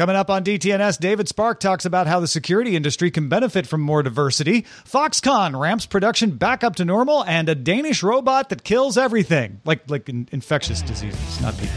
Coming 0.00 0.16
up 0.16 0.30
on 0.30 0.42
DTNS, 0.44 0.98
David 0.98 1.28
Spark 1.28 1.60
talks 1.60 1.84
about 1.84 2.06
how 2.06 2.20
the 2.20 2.26
security 2.26 2.74
industry 2.74 3.10
can 3.10 3.28
benefit 3.28 3.66
from 3.66 3.82
more 3.82 4.02
diversity. 4.02 4.62
Foxconn 4.86 5.60
ramps 5.60 5.84
production 5.84 6.30
back 6.38 6.64
up 6.64 6.76
to 6.76 6.86
normal, 6.86 7.22
and 7.24 7.50
a 7.50 7.54
Danish 7.54 8.02
robot 8.02 8.48
that 8.48 8.64
kills 8.64 8.96
everything, 8.96 9.60
like 9.66 9.90
like 9.90 10.08
in- 10.08 10.26
infectious 10.32 10.80
diseases, 10.80 11.38
not 11.42 11.52
people. 11.58 11.76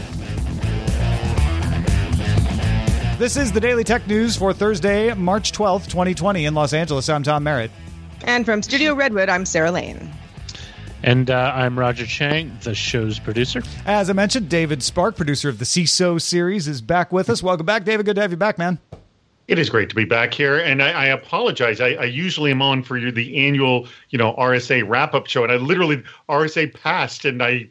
This 3.18 3.36
is 3.36 3.52
the 3.52 3.60
Daily 3.60 3.84
Tech 3.84 4.06
News 4.06 4.36
for 4.36 4.54
Thursday, 4.54 5.12
March 5.12 5.52
12th, 5.52 5.88
2020 5.88 6.46
in 6.46 6.54
Los 6.54 6.72
Angeles. 6.72 7.10
I'm 7.10 7.24
Tom 7.24 7.44
Merritt. 7.44 7.70
And 8.22 8.46
from 8.46 8.62
Studio 8.62 8.94
Redwood, 8.94 9.28
I'm 9.28 9.44
Sarah 9.44 9.70
Lane. 9.70 10.10
And 11.04 11.30
uh, 11.30 11.52
I'm 11.54 11.78
Roger 11.78 12.06
Chang, 12.06 12.56
the 12.62 12.74
show's 12.74 13.18
producer. 13.18 13.62
As 13.84 14.08
I 14.08 14.14
mentioned, 14.14 14.48
David 14.48 14.82
Spark, 14.82 15.16
producer 15.16 15.50
of 15.50 15.58
the 15.58 15.66
CISO 15.66 16.18
series, 16.18 16.66
is 16.66 16.80
back 16.80 17.12
with 17.12 17.28
us. 17.28 17.42
Welcome 17.42 17.66
back, 17.66 17.84
David. 17.84 18.06
Good 18.06 18.16
to 18.16 18.22
have 18.22 18.30
you 18.30 18.38
back, 18.38 18.56
man. 18.56 18.78
It 19.46 19.58
is 19.58 19.68
great 19.68 19.90
to 19.90 19.94
be 19.94 20.06
back 20.06 20.32
here, 20.32 20.58
and 20.58 20.82
I, 20.82 20.92
I 20.92 21.06
apologize. 21.08 21.82
I, 21.82 21.88
I, 21.88 22.04
usually 22.04 22.50
am 22.50 22.62
on 22.62 22.82
for 22.82 22.98
the 22.98 23.46
annual, 23.46 23.86
you 24.08 24.16
know, 24.16 24.32
RSA 24.36 24.88
wrap-up 24.88 25.26
show, 25.26 25.42
and 25.42 25.52
I 25.52 25.56
literally 25.56 26.02
RSA 26.30 26.72
passed, 26.72 27.26
and 27.26 27.42
I 27.42 27.68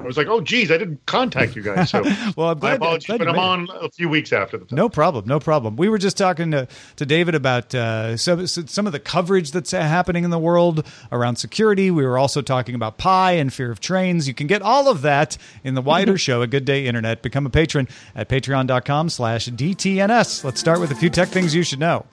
I 0.00 0.06
was 0.06 0.16
like, 0.16 0.28
oh, 0.28 0.40
geez, 0.40 0.70
I 0.70 0.78
didn't 0.78 1.04
contact 1.06 1.54
you 1.54 1.62
guys. 1.62 1.90
So, 1.90 2.02
well, 2.36 2.50
I'm 2.50 2.58
glad, 2.58 2.80
my 2.80 2.86
apologies, 2.86 3.06
glad 3.06 3.18
but 3.18 3.28
I'm 3.28 3.38
on 3.38 3.68
a 3.80 3.90
few 3.90 4.08
weeks 4.08 4.32
after 4.32 4.56
the 4.56 4.64
time. 4.64 4.76
No 4.76 4.88
problem, 4.88 5.26
no 5.26 5.38
problem. 5.38 5.76
We 5.76 5.88
were 5.88 5.98
just 5.98 6.16
talking 6.16 6.50
to, 6.52 6.66
to 6.96 7.06
David 7.06 7.34
about 7.34 7.74
uh, 7.74 8.16
some 8.16 8.46
some 8.46 8.86
of 8.86 8.92
the 8.92 9.00
coverage 9.00 9.52
that's 9.52 9.72
happening 9.72 10.24
in 10.24 10.30
the 10.30 10.38
world 10.38 10.86
around 11.12 11.36
security. 11.36 11.90
We 11.90 12.04
were 12.04 12.18
also 12.18 12.42
talking 12.42 12.74
about 12.74 12.98
Pi 12.98 13.32
and 13.32 13.52
fear 13.52 13.70
of 13.70 13.80
trains. 13.80 14.26
You 14.26 14.34
can 14.34 14.46
get 14.46 14.62
all 14.62 14.88
of 14.88 15.02
that 15.02 15.36
in 15.64 15.74
the 15.74 15.82
wider 15.82 16.16
show 16.18 16.42
A 16.42 16.46
Good 16.46 16.64
Day 16.64 16.86
Internet. 16.86 17.22
Become 17.22 17.46
a 17.46 17.50
patron 17.50 17.88
at 18.14 18.28
patreon.com/dtns. 18.28 20.44
Let's 20.44 20.60
start 20.60 20.80
with 20.80 20.90
a 20.90 20.94
few 20.94 21.10
tech 21.10 21.28
things 21.28 21.54
you 21.54 21.62
should 21.62 21.80
know. 21.80 22.06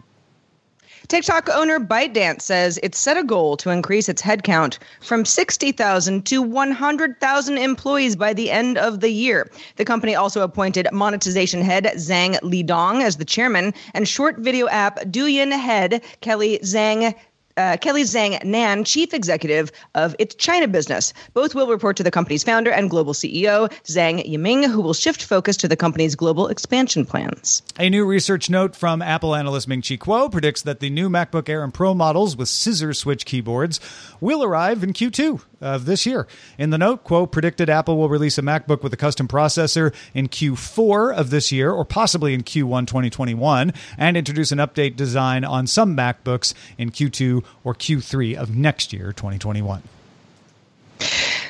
TikTok 1.07 1.47
owner 1.47 1.79
ByteDance 1.79 2.41
says 2.41 2.77
it 2.83 2.93
set 2.93 3.15
a 3.15 3.23
goal 3.23 3.55
to 3.57 3.69
increase 3.69 4.09
its 4.09 4.21
headcount 4.21 4.77
from 4.99 5.23
60,000 5.23 6.25
to 6.25 6.41
100,000 6.41 7.57
employees 7.57 8.17
by 8.17 8.33
the 8.33 8.51
end 8.51 8.77
of 8.77 8.99
the 8.99 9.09
year. 9.09 9.49
The 9.77 9.85
company 9.85 10.15
also 10.15 10.41
appointed 10.41 10.89
monetization 10.91 11.61
head 11.61 11.85
Zhang 11.95 12.37
Lidong 12.41 13.01
as 13.01 13.15
the 13.15 13.23
chairman 13.23 13.73
and 13.93 14.05
short 14.05 14.39
video 14.39 14.67
app 14.67 14.99
Douyin 15.05 15.57
head 15.57 16.03
Kelly 16.19 16.59
Zhang 16.59 17.15
uh, 17.57 17.77
Kelly 17.77 18.03
Zhang 18.03 18.43
Nan, 18.43 18.83
chief 18.83 19.13
executive 19.13 19.71
of 19.95 20.15
its 20.19 20.35
China 20.35 20.67
business. 20.67 21.13
Both 21.33 21.55
will 21.55 21.67
report 21.67 21.97
to 21.97 22.03
the 22.03 22.11
company's 22.11 22.43
founder 22.43 22.71
and 22.71 22.89
global 22.89 23.13
CEO, 23.13 23.69
Zhang 23.83 24.25
Yiming, 24.25 24.69
who 24.69 24.81
will 24.81 24.93
shift 24.93 25.23
focus 25.23 25.57
to 25.57 25.67
the 25.67 25.75
company's 25.75 26.15
global 26.15 26.47
expansion 26.47 27.05
plans. 27.05 27.61
A 27.79 27.89
new 27.89 28.05
research 28.05 28.49
note 28.49 28.75
from 28.75 29.01
Apple 29.01 29.35
analyst 29.35 29.67
Ming 29.67 29.81
Chi 29.81 29.97
Kuo 29.97 30.31
predicts 30.31 30.61
that 30.61 30.79
the 30.79 30.89
new 30.89 31.09
MacBook 31.09 31.49
Air 31.49 31.63
and 31.63 31.73
Pro 31.73 31.93
models 31.93 32.37
with 32.37 32.49
scissor 32.49 32.93
switch 32.93 33.25
keyboards 33.25 33.79
will 34.21 34.43
arrive 34.43 34.83
in 34.83 34.93
Q2 34.93 35.41
of 35.61 35.85
this 35.85 36.05
year. 36.05 36.27
In 36.57 36.69
the 36.69 36.77
note, 36.77 37.03
Kuo 37.03 37.29
predicted 37.29 37.69
Apple 37.69 37.97
will 37.97 38.09
release 38.09 38.37
a 38.37 38.41
MacBook 38.41 38.83
with 38.83 38.93
a 38.93 38.97
custom 38.97 39.27
processor 39.27 39.93
in 40.13 40.27
Q4 40.27 41.15
of 41.15 41.29
this 41.29 41.51
year, 41.51 41.71
or 41.71 41.85
possibly 41.85 42.33
in 42.33 42.43
Q1 42.43 42.87
2021, 42.87 43.73
and 43.97 44.17
introduce 44.17 44.51
an 44.51 44.59
update 44.59 44.95
design 44.95 45.43
on 45.43 45.67
some 45.67 45.95
MacBooks 45.95 46.53
in 46.77 46.91
Q2 46.91 47.43
or 47.63 47.73
Q3 47.73 48.35
of 48.35 48.55
next 48.55 48.93
year, 48.93 49.11
2021. 49.13 49.83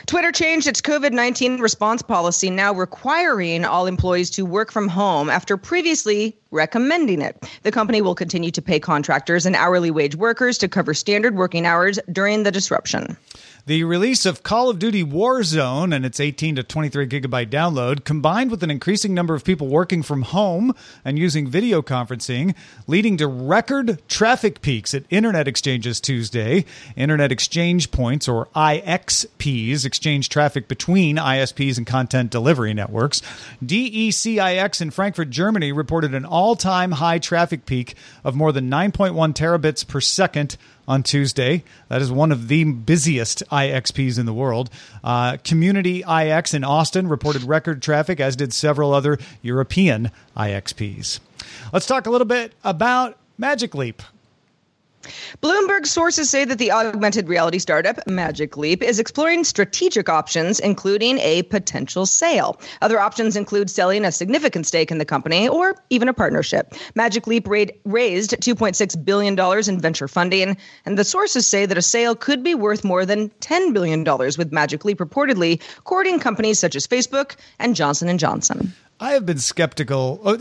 Twitter 0.08 0.32
changed 0.32 0.68
its 0.68 0.82
COVID 0.82 1.12
19 1.12 1.60
response 1.60 2.02
policy, 2.02 2.50
now 2.50 2.74
requiring 2.74 3.66
all 3.66 3.88
employees 3.88 4.30
to 4.32 4.46
work 4.46 4.72
from 4.72 4.88
home 4.88 5.30
after 5.30 5.58
previously 5.58 6.38
recommending 6.50 7.22
it. 7.22 7.46
The 7.64 7.74
company 7.74 8.02
will 8.02 8.16
continue 8.16 8.52
to 8.52 8.62
pay 8.62 8.80
contractors 8.80 9.46
and 9.46 9.54
hourly 9.54 9.92
wage 9.92 10.16
workers 10.16 10.58
to 10.60 10.70
cover 10.70 10.94
standard 10.94 11.36
working 11.36 11.66
hours 11.66 12.00
during 12.10 12.44
the 12.44 12.52
disruption. 12.52 13.18
The 13.68 13.84
release 13.84 14.26
of 14.26 14.44
Call 14.44 14.70
of 14.70 14.80
Duty 14.80 15.04
Warzone 15.04 15.94
and 15.94 16.06
its 16.06 16.22
18 16.22 16.56
to 16.56 16.64
23 16.64 17.06
gigabyte 17.06 17.50
download, 17.50 18.06
combined 18.06 18.50
with 18.50 18.64
an 18.64 18.72
increasing 18.72 19.14
number 19.14 19.36
of 19.36 19.44
people 19.44 19.68
working 19.68 20.04
from 20.04 20.22
home 20.22 20.74
and 21.04 21.20
using 21.20 21.50
video 21.50 21.82
conferencing, 21.82 22.56
leading 22.88 23.18
to 23.18 23.28
record 23.28 24.02
traffic 24.08 24.62
peaks 24.62 24.94
at 24.94 25.04
internet 25.10 25.50
exchanges 25.50 26.00
Tuesday. 26.00 26.64
Internet 26.96 27.34
exchange 27.34 27.92
points, 27.92 28.30
or 28.30 28.46
IXPs, 28.56 29.84
exchange 29.84 30.30
traffic 30.30 30.70
between 30.70 31.18
ISPs 31.18 31.78
and 31.78 31.86
content 31.86 32.32
delivery 32.32 32.74
networks. 32.74 33.22
DE-CIX 33.66 34.80
in 34.80 34.92
Frankfurt, 34.92 35.30
Germany 35.30 35.74
reported 35.74 36.16
an 36.16 36.24
all 36.24 36.56
time 36.56 36.94
high 36.94 37.20
traffic 37.20 37.66
peak 37.66 37.96
of 38.24 38.34
more 38.34 38.54
than 38.54 38.72
9.1 38.72 39.34
terabits 39.34 39.86
per 39.86 40.00
second 40.00 40.56
on 40.88 41.04
Tuesday. 41.04 41.64
That 41.90 42.02
is 42.02 42.12
one 42.12 42.32
of 42.32 42.48
the 42.48 42.64
busiest 42.64 43.44
IXPs 43.52 44.18
in 44.18 44.26
the 44.26 44.34
world. 44.34 44.70
Uh, 45.04 45.38
Community 45.44 46.04
IX 46.08 46.54
in 46.54 46.64
Austin 46.64 47.08
reported 47.08 47.44
record 47.44 47.82
traffic, 47.82 48.20
as 48.20 48.36
did 48.36 48.54
several 48.54 48.94
other 48.94 49.18
European 49.42 50.12
IXPs. 50.36 51.20
Let's 51.74 51.86
talk 51.86 52.06
a 52.06 52.10
little 52.10 52.28
bit 52.28 52.54
about 52.64 53.18
Magic 53.38 53.76
Leap. 53.76 54.02
Bloomberg 55.42 55.86
sources 55.86 56.30
say 56.30 56.44
that 56.46 56.58
the 56.58 56.72
augmented 56.72 57.28
reality 57.28 57.60
startup 57.60 58.06
Magic 58.08 58.58
Leap 58.58 58.82
is 58.82 59.00
exploring 59.00 59.44
strategic 59.44 60.10
options, 60.10 60.60
including 60.60 61.20
a 61.20 61.44
potential 61.44 62.06
sale. 62.06 62.60
Other 62.82 63.00
options 63.00 63.36
include 63.36 63.70
selling 63.70 64.04
a 64.04 64.12
significant 64.12 64.66
stake 64.66 64.92
in 64.92 64.98
the 64.98 65.06
company 65.06 65.48
or 65.48 65.76
even 65.90 66.10
a 66.10 66.14
partnership. 66.14 66.74
Magic 66.96 67.28
Leap 67.28 67.48
raised 67.48 68.32
$2.6 68.32 69.06
billion 69.06 69.70
in 69.70 69.80
venture 69.80 70.08
funding, 70.08 70.58
and 70.86 70.98
the 70.98 71.04
sources 71.04 71.48
say 71.48 71.66
that 71.66 71.78
a 71.78 71.82
sale 71.82 72.16
could 72.16 72.44
be 72.44 72.56
worth 72.56 72.84
more 72.84 73.06
than 73.06 73.30
$10 73.42 73.74
billion, 73.74 74.04
with 74.04 74.52
Magic 74.52 74.84
Leap 74.84 74.98
reportedly 74.98 75.62
courting 75.84 76.20
companies 76.20 76.60
such 76.60 76.76
as 76.76 76.88
Facebook 76.88 77.36
and 77.60 77.76
Johnson 77.76 78.16
& 78.18 78.20
Johnson. 78.20 78.74
I 79.00 79.12
have 79.12 79.26
been 79.26 79.38
skeptical. 79.38 80.22
Uh, 80.24 80.38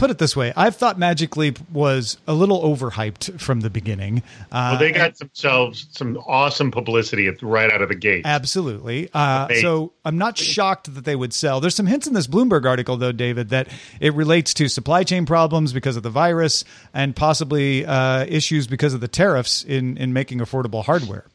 put 0.00 0.10
it 0.10 0.18
this 0.18 0.34
way: 0.34 0.52
I've 0.56 0.74
thought 0.74 0.98
Magic 0.98 1.36
Leap 1.36 1.58
was 1.70 2.16
a 2.26 2.32
little 2.32 2.60
overhyped 2.62 3.40
from 3.40 3.60
the 3.60 3.70
beginning. 3.70 4.22
Uh, 4.50 4.70
well, 4.72 4.78
they 4.80 4.90
got 4.92 5.16
themselves 5.18 5.86
some 5.92 6.16
awesome 6.26 6.70
publicity 6.70 7.28
right 7.42 7.70
out 7.70 7.82
of 7.82 7.88
the 7.90 7.94
gate. 7.94 8.22
Absolutely. 8.24 9.10
Uh, 9.12 9.48
so 9.60 9.92
I'm 10.04 10.18
not 10.18 10.38
shocked 10.38 10.92
that 10.94 11.04
they 11.04 11.14
would 11.14 11.32
sell. 11.32 11.60
There's 11.60 11.74
some 11.74 11.86
hints 11.86 12.06
in 12.06 12.14
this 12.14 12.26
Bloomberg 12.26 12.64
article, 12.64 12.96
though, 12.96 13.12
David, 13.12 13.50
that 13.50 13.68
it 14.00 14.14
relates 14.14 14.54
to 14.54 14.68
supply 14.68 15.04
chain 15.04 15.26
problems 15.26 15.72
because 15.72 15.96
of 15.96 16.02
the 16.02 16.10
virus 16.10 16.64
and 16.94 17.14
possibly 17.14 17.84
uh, 17.84 18.24
issues 18.26 18.66
because 18.66 18.94
of 18.94 19.00
the 19.00 19.08
tariffs 19.08 19.62
in 19.62 19.96
in 19.98 20.12
making 20.12 20.38
affordable 20.38 20.82
hardware. 20.82 21.26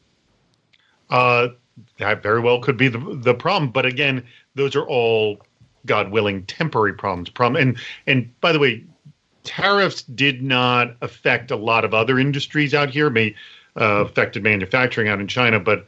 Uh, 1.08 1.48
that 1.98 2.22
very 2.22 2.40
well 2.40 2.60
could 2.60 2.76
be 2.76 2.88
the 2.88 2.98
the 2.98 3.34
problem, 3.34 3.70
but 3.70 3.86
again, 3.86 4.24
those 4.56 4.74
are 4.74 4.86
all 4.86 5.40
God 5.86 6.10
willing, 6.10 6.44
temporary 6.46 6.92
problems. 6.92 7.30
Problem 7.30 7.62
and 7.62 7.78
and 8.06 8.40
by 8.40 8.52
the 8.52 8.58
way, 8.58 8.84
tariffs 9.44 10.02
did 10.02 10.42
not 10.42 10.96
affect 11.00 11.50
a 11.50 11.56
lot 11.56 11.84
of 11.84 11.94
other 11.94 12.18
industries 12.18 12.74
out 12.74 12.90
here. 12.90 13.10
May 13.10 13.34
uh, 13.80 14.04
affected 14.04 14.42
manufacturing 14.42 15.08
out 15.08 15.20
in 15.20 15.28
China, 15.28 15.60
but 15.60 15.86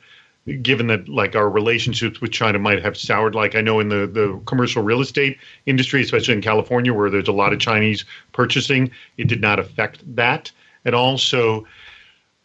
given 0.63 0.87
that 0.87 1.09
like 1.09 1.37
our 1.37 1.51
relationships 1.51 2.21
with 2.21 2.31
China 2.31 2.59
might 2.59 2.83
have 2.83 2.97
soured, 2.97 3.35
like 3.35 3.55
I 3.55 3.61
know 3.61 3.81
in 3.81 3.89
the 3.89 4.07
the 4.07 4.41
commercial 4.47 4.83
real 4.83 5.01
estate 5.01 5.39
industry, 5.67 6.03
especially 6.03 6.35
in 6.35 6.43
California, 6.43 6.95
where 6.95 7.11
there's 7.11 7.29
a 7.29 7.33
lot 7.33 7.53
of 7.53 7.59
Chinese 7.59 8.05
purchasing, 8.33 8.91
it 9.17 9.29
did 9.29 9.41
not 9.41 9.59
affect 9.59 10.03
that. 10.17 10.51
and 10.85 10.95
also 10.95 11.67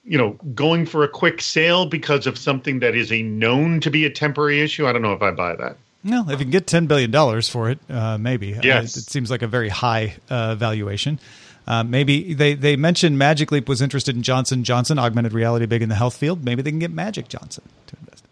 you 0.03 0.17
know, 0.17 0.31
going 0.53 0.85
for 0.85 1.03
a 1.03 1.07
quick 1.07 1.41
sale 1.41 1.85
because 1.85 2.27
of 2.27 2.37
something 2.37 2.79
that 2.79 2.95
is 2.95 3.11
a 3.11 3.21
known 3.23 3.79
to 3.79 3.89
be 3.89 4.05
a 4.05 4.09
temporary 4.09 4.61
issue. 4.61 4.85
I 4.85 4.91
don't 4.91 5.01
know 5.01 5.13
if 5.13 5.21
I 5.21 5.31
buy 5.31 5.55
that. 5.55 5.77
No, 6.03 6.25
if 6.27 6.31
you 6.31 6.45
can 6.45 6.49
get 6.49 6.67
ten 6.67 6.87
billion 6.87 7.11
dollars 7.11 7.47
for 7.47 7.69
it, 7.69 7.79
uh, 7.89 8.17
maybe. 8.17 8.59
Yes. 8.61 8.97
Uh, 8.97 8.99
it 8.99 9.09
seems 9.09 9.31
like 9.31 9.41
a 9.41 9.47
very 9.47 9.69
high 9.69 10.15
uh, 10.29 10.55
valuation. 10.55 11.19
Uh, 11.65 11.83
maybe 11.83 12.33
they, 12.33 12.55
they 12.55 12.75
mentioned 12.75 13.17
Magic 13.17 13.51
Leap 13.51 13.69
was 13.69 13.81
interested 13.81 14.15
in 14.15 14.23
Johnson 14.23 14.63
Johnson 14.63 14.99
augmented 14.99 15.33
reality 15.33 15.65
big 15.65 15.81
in 15.81 15.89
the 15.89 15.95
health 15.95 16.17
field. 16.17 16.43
Maybe 16.43 16.61
they 16.61 16.71
can 16.71 16.79
get 16.79 16.91
Magic 16.91 17.29
Johnson 17.29 17.63
to 17.87 17.95
invest. 18.01 18.25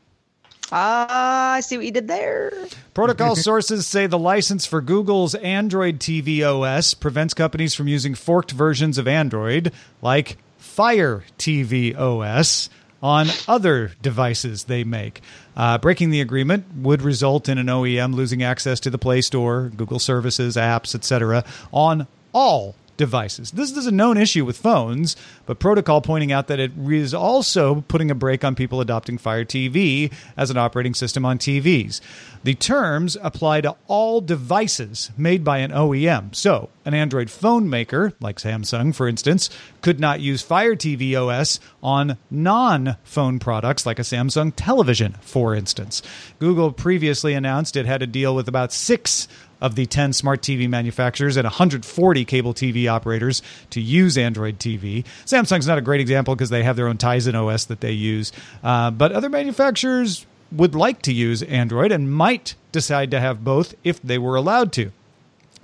Ah, 0.73 1.53
I 1.53 1.59
see 1.61 1.77
what 1.77 1.85
you 1.85 1.91
did 1.91 2.07
there. 2.07 2.51
Protocol 2.93 3.35
sources 3.37 3.87
say 3.87 4.07
the 4.07 4.19
license 4.19 4.65
for 4.65 4.81
Google's 4.81 5.35
Android 5.35 5.99
TV 5.99 6.41
OS 6.43 6.93
prevents 6.93 7.33
companies 7.33 7.73
from 7.73 7.87
using 7.87 8.15
forked 8.15 8.51
versions 8.51 8.97
of 8.97 9.07
Android, 9.07 9.71
like 10.01 10.37
Fire 10.57 11.23
TV 11.37 11.97
OS, 11.97 12.69
on 13.01 13.27
other 13.47 13.91
devices 14.01 14.65
they 14.65 14.83
make. 14.83 15.21
Uh, 15.55 15.77
breaking 15.77 16.09
the 16.09 16.21
agreement 16.21 16.65
would 16.77 17.01
result 17.01 17.49
in 17.49 17.57
an 17.57 17.67
OEM 17.67 18.13
losing 18.13 18.43
access 18.43 18.79
to 18.79 18.89
the 18.89 18.97
Play 18.97 19.21
Store, 19.21 19.71
Google 19.75 19.99
services, 19.99 20.55
apps, 20.55 20.95
etc., 20.95 21.43
on 21.71 22.07
all 22.33 22.75
devices. 23.01 23.49
This 23.49 23.75
is 23.75 23.87
a 23.87 23.91
known 23.91 24.15
issue 24.15 24.45
with 24.45 24.57
phones, 24.57 25.15
but 25.47 25.57
Protocol 25.57 26.01
pointing 26.01 26.31
out 26.31 26.47
that 26.47 26.59
it 26.59 26.71
is 26.77 27.15
also 27.15 27.81
putting 27.87 28.11
a 28.11 28.15
brake 28.15 28.43
on 28.43 28.53
people 28.53 28.79
adopting 28.79 29.17
Fire 29.17 29.43
TV 29.43 30.13
as 30.37 30.51
an 30.51 30.57
operating 30.57 30.93
system 30.93 31.25
on 31.25 31.39
TVs. 31.39 31.99
The 32.43 32.53
terms 32.53 33.17
apply 33.23 33.61
to 33.61 33.75
all 33.87 34.21
devices 34.21 35.09
made 35.17 35.43
by 35.43 35.57
an 35.57 35.71
OEM. 35.71 36.35
So, 36.35 36.69
an 36.85 36.93
Android 36.93 37.31
phone 37.31 37.69
maker, 37.69 38.13
like 38.19 38.37
Samsung 38.37 38.93
for 38.93 39.07
instance, 39.07 39.49
could 39.81 39.99
not 39.99 40.19
use 40.19 40.43
Fire 40.43 40.75
TV 40.75 41.15
OS 41.15 41.59
on 41.81 42.17
non 42.29 42.97
phone 43.03 43.39
products 43.39 43.85
like 43.85 43.97
a 43.97 44.03
Samsung 44.03 44.53
television, 44.55 45.17
for 45.21 45.55
instance. 45.55 46.03
Google 46.37 46.71
previously 46.71 47.33
announced 47.33 47.75
it 47.75 47.87
had 47.87 48.03
a 48.03 48.07
deal 48.07 48.35
with 48.35 48.47
about 48.47 48.71
six 48.71 49.27
of 49.61 49.75
the 49.75 49.85
10 49.85 50.13
smart 50.13 50.41
TV 50.41 50.67
manufacturers 50.67 51.37
and 51.37 51.45
140 51.45 52.25
cable 52.25 52.53
TV 52.53 52.91
operators 52.91 53.41
to 53.69 53.79
use 53.79 54.17
Android 54.17 54.59
TV. 54.59 55.05
Samsung's 55.25 55.67
not 55.67 55.77
a 55.77 55.81
great 55.81 56.01
example 56.01 56.35
because 56.35 56.49
they 56.49 56.63
have 56.63 56.75
their 56.75 56.87
own 56.87 56.97
Tizen 56.97 57.35
OS 57.35 57.65
that 57.65 57.81
they 57.81 57.91
use, 57.91 58.31
uh, 58.63 58.91
but 58.91 59.11
other 59.11 59.29
manufacturers 59.29 60.25
would 60.51 60.75
like 60.75 61.01
to 61.03 61.13
use 61.13 61.41
Android 61.43 61.91
and 61.91 62.11
might 62.11 62.55
decide 62.71 63.11
to 63.11 63.19
have 63.19 63.43
both 63.43 63.73
if 63.83 64.01
they 64.01 64.17
were 64.17 64.35
allowed 64.35 64.73
to. 64.73 64.91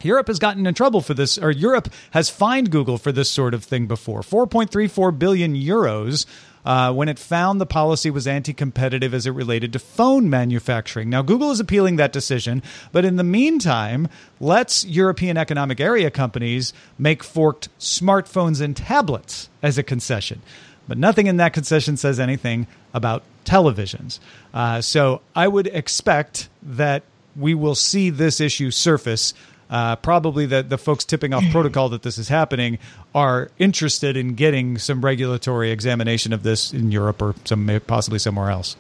Europe 0.04 0.28
has 0.28 0.40
gotten 0.40 0.68
in 0.68 0.74
trouble 0.74 1.02
for 1.02 1.14
this, 1.14 1.38
or 1.38 1.52
Europe 1.52 1.90
has 2.12 2.30
fined 2.30 2.70
Google 2.70 2.98
for 2.98 3.12
this 3.12 3.30
sort 3.30 3.54
of 3.54 3.64
thing 3.64 3.88
before. 3.88 4.22
4.34 4.22 5.18
billion 5.18 5.56
euros 5.56 6.26
uh, 6.68 6.92
when 6.92 7.08
it 7.08 7.18
found 7.18 7.62
the 7.62 7.66
policy 7.66 8.12
was 8.12 8.28
anti 8.28 8.52
competitive 8.52 9.14
as 9.14 9.26
it 9.26 9.32
related 9.32 9.72
to 9.72 9.80
phone 9.80 10.30
manufacturing. 10.30 11.10
Now, 11.10 11.22
Google 11.22 11.50
is 11.50 11.62
appealing 11.62 11.96
that 11.96 12.12
decision, 12.12 12.62
but 12.92 13.06
in 13.06 13.16
the 13.16 13.24
meantime, 13.24 14.10
lets 14.42 14.84
European 14.84 15.38
Economic 15.38 15.80
Area 15.80 16.12
companies 16.12 16.74
make 17.00 17.24
forked 17.24 17.70
smartphones 17.80 18.60
and 18.60 18.76
tablets 18.76 19.48
as 19.64 19.78
a 19.78 19.84
concession. 19.84 20.42
But 20.90 20.98
nothing 20.98 21.28
in 21.28 21.38
that 21.38 21.54
concession 21.54 21.96
says 21.96 22.20
anything 22.20 22.68
about 22.94 23.24
televisions. 23.46 24.20
Uh, 24.54 24.82
so 24.82 25.22
I 25.34 25.48
would 25.48 25.68
expect 25.68 26.50
that 26.62 27.04
we 27.38 27.54
will 27.54 27.76
see 27.76 28.10
this 28.10 28.42
issue 28.42 28.72
surface 28.72 29.34
uh, 29.70 29.96
probably 29.98 30.46
the, 30.46 30.64
the 30.64 30.78
folks 30.78 31.04
tipping 31.06 31.34
off 31.34 31.44
protocol 31.52 31.90
that 31.90 32.04
this 32.04 32.18
is 32.18 32.30
happening 32.30 32.78
are 33.14 33.50
interested 33.60 34.16
in 34.16 34.36
getting 34.36 34.78
some 34.78 35.04
regulatory 35.04 35.72
examination 35.72 36.34
of 36.34 36.44
this 36.44 36.74
in 36.74 36.92
Europe 36.92 37.22
or 37.22 37.36
some 37.46 37.82
possibly 37.88 38.20
somewhere 38.20 38.50
else. 38.50 38.76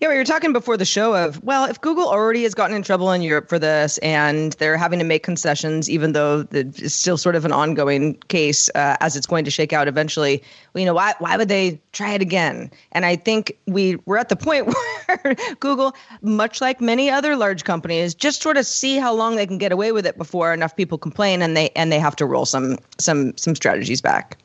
Yeah, 0.00 0.08
we 0.08 0.16
were 0.16 0.24
talking 0.24 0.54
before 0.54 0.78
the 0.78 0.86
show 0.86 1.14
of, 1.14 1.44
well, 1.44 1.66
if 1.66 1.78
Google 1.78 2.08
already 2.08 2.44
has 2.44 2.54
gotten 2.54 2.74
in 2.74 2.82
trouble 2.82 3.12
in 3.12 3.20
Europe 3.20 3.50
for 3.50 3.58
this 3.58 3.98
and 3.98 4.54
they're 4.54 4.78
having 4.78 4.98
to 4.98 5.04
make 5.04 5.22
concessions, 5.22 5.90
even 5.90 6.12
though 6.12 6.46
it's 6.52 6.94
still 6.94 7.18
sort 7.18 7.36
of 7.36 7.44
an 7.44 7.52
ongoing 7.52 8.14
case 8.28 8.70
uh, 8.74 8.96
as 9.00 9.14
it's 9.14 9.26
going 9.26 9.44
to 9.44 9.50
shake 9.50 9.74
out 9.74 9.88
eventually, 9.88 10.42
well, 10.72 10.80
you 10.80 10.86
know, 10.86 10.94
why, 10.94 11.12
why 11.18 11.36
would 11.36 11.50
they 11.50 11.78
try 11.92 12.14
it 12.14 12.22
again? 12.22 12.70
And 12.92 13.04
I 13.04 13.14
think 13.14 13.58
we, 13.66 13.96
we're 14.06 14.16
at 14.16 14.30
the 14.30 14.36
point 14.36 14.74
where 15.22 15.36
Google, 15.60 15.94
much 16.22 16.62
like 16.62 16.80
many 16.80 17.10
other 17.10 17.36
large 17.36 17.64
companies, 17.64 18.14
just 18.14 18.40
sort 18.40 18.56
of 18.56 18.64
see 18.64 18.96
how 18.96 19.12
long 19.12 19.36
they 19.36 19.46
can 19.46 19.58
get 19.58 19.70
away 19.70 19.92
with 19.92 20.06
it 20.06 20.16
before 20.16 20.54
enough 20.54 20.74
people 20.74 20.96
complain 20.96 21.42
and 21.42 21.54
they, 21.54 21.68
and 21.76 21.92
they 21.92 21.98
have 21.98 22.16
to 22.16 22.24
roll 22.24 22.46
some, 22.46 22.78
some, 22.96 23.36
some 23.36 23.54
strategies 23.54 24.00
back. 24.00 24.38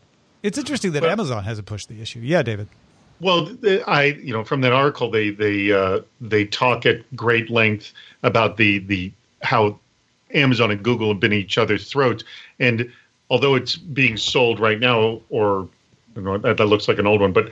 It's 0.44 0.58
interesting 0.58 0.92
that 0.92 1.04
well, 1.04 1.12
Amazon 1.12 1.46
hasn't 1.46 1.66
pushed 1.66 1.88
the 1.88 2.02
issue. 2.02 2.20
Yeah, 2.20 2.44
David. 2.44 2.68
Well, 3.22 3.50
I 3.88 4.18
you 4.22 4.34
know 4.34 4.44
from 4.44 4.62
that 4.62 4.74
article 4.74 5.10
they 5.10 5.30
they 5.30 5.72
uh, 5.72 6.02
they 6.20 6.46
talk 6.46 6.86
at 6.86 7.16
great 7.16 7.50
length 7.50 7.94
about 8.24 8.58
the 8.58 8.80
the 8.80 9.12
how 9.42 9.80
Amazon 10.34 10.72
and 10.72 10.84
Google 10.84 11.10
have 11.10 11.20
been 11.20 11.34
each 11.34 11.58
other's 11.58 11.90
throats, 11.90 12.24
and 12.60 12.92
although 13.30 13.56
it's 13.56 13.76
being 13.76 14.18
sold 14.18 14.60
right 14.60 14.80
now, 14.80 15.22
or 15.30 15.68
you 16.16 16.22
know, 16.22 16.38
that, 16.38 16.58
that 16.58 16.66
looks 16.66 16.88
like 16.88 17.00
an 17.00 17.08
old 17.08 17.22
one, 17.22 17.34
but 17.34 17.52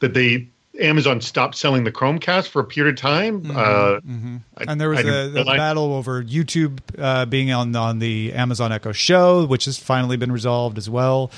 that 0.00 0.14
they 0.14 0.46
Amazon 0.80 1.20
stopped 1.20 1.54
selling 1.54 1.84
the 1.84 1.92
Chromecast 1.92 2.48
for 2.48 2.60
a 2.60 2.64
period 2.64 2.98
of 2.98 3.00
time. 3.00 3.42
Mm-hmm, 3.42 3.56
uh, 3.56 4.00
mm-hmm. 4.00 4.36
And 4.68 4.80
there 4.80 4.90
was 4.90 5.00
a, 5.04 5.44
battle 5.44 5.94
over 5.94 6.22
YouTube 6.22 6.80
uh, 6.98 7.26
being 7.26 7.52
on 7.52 7.74
on 7.76 7.98
the 7.98 8.32
Amazon 8.32 8.72
Echo 8.72 8.92
Show, 8.92 9.46
which 9.46 9.66
has 9.66 9.78
finally 9.78 10.16
been 10.16 10.32
resolved 10.32 10.78
as 10.78 10.90
well. 10.90 11.30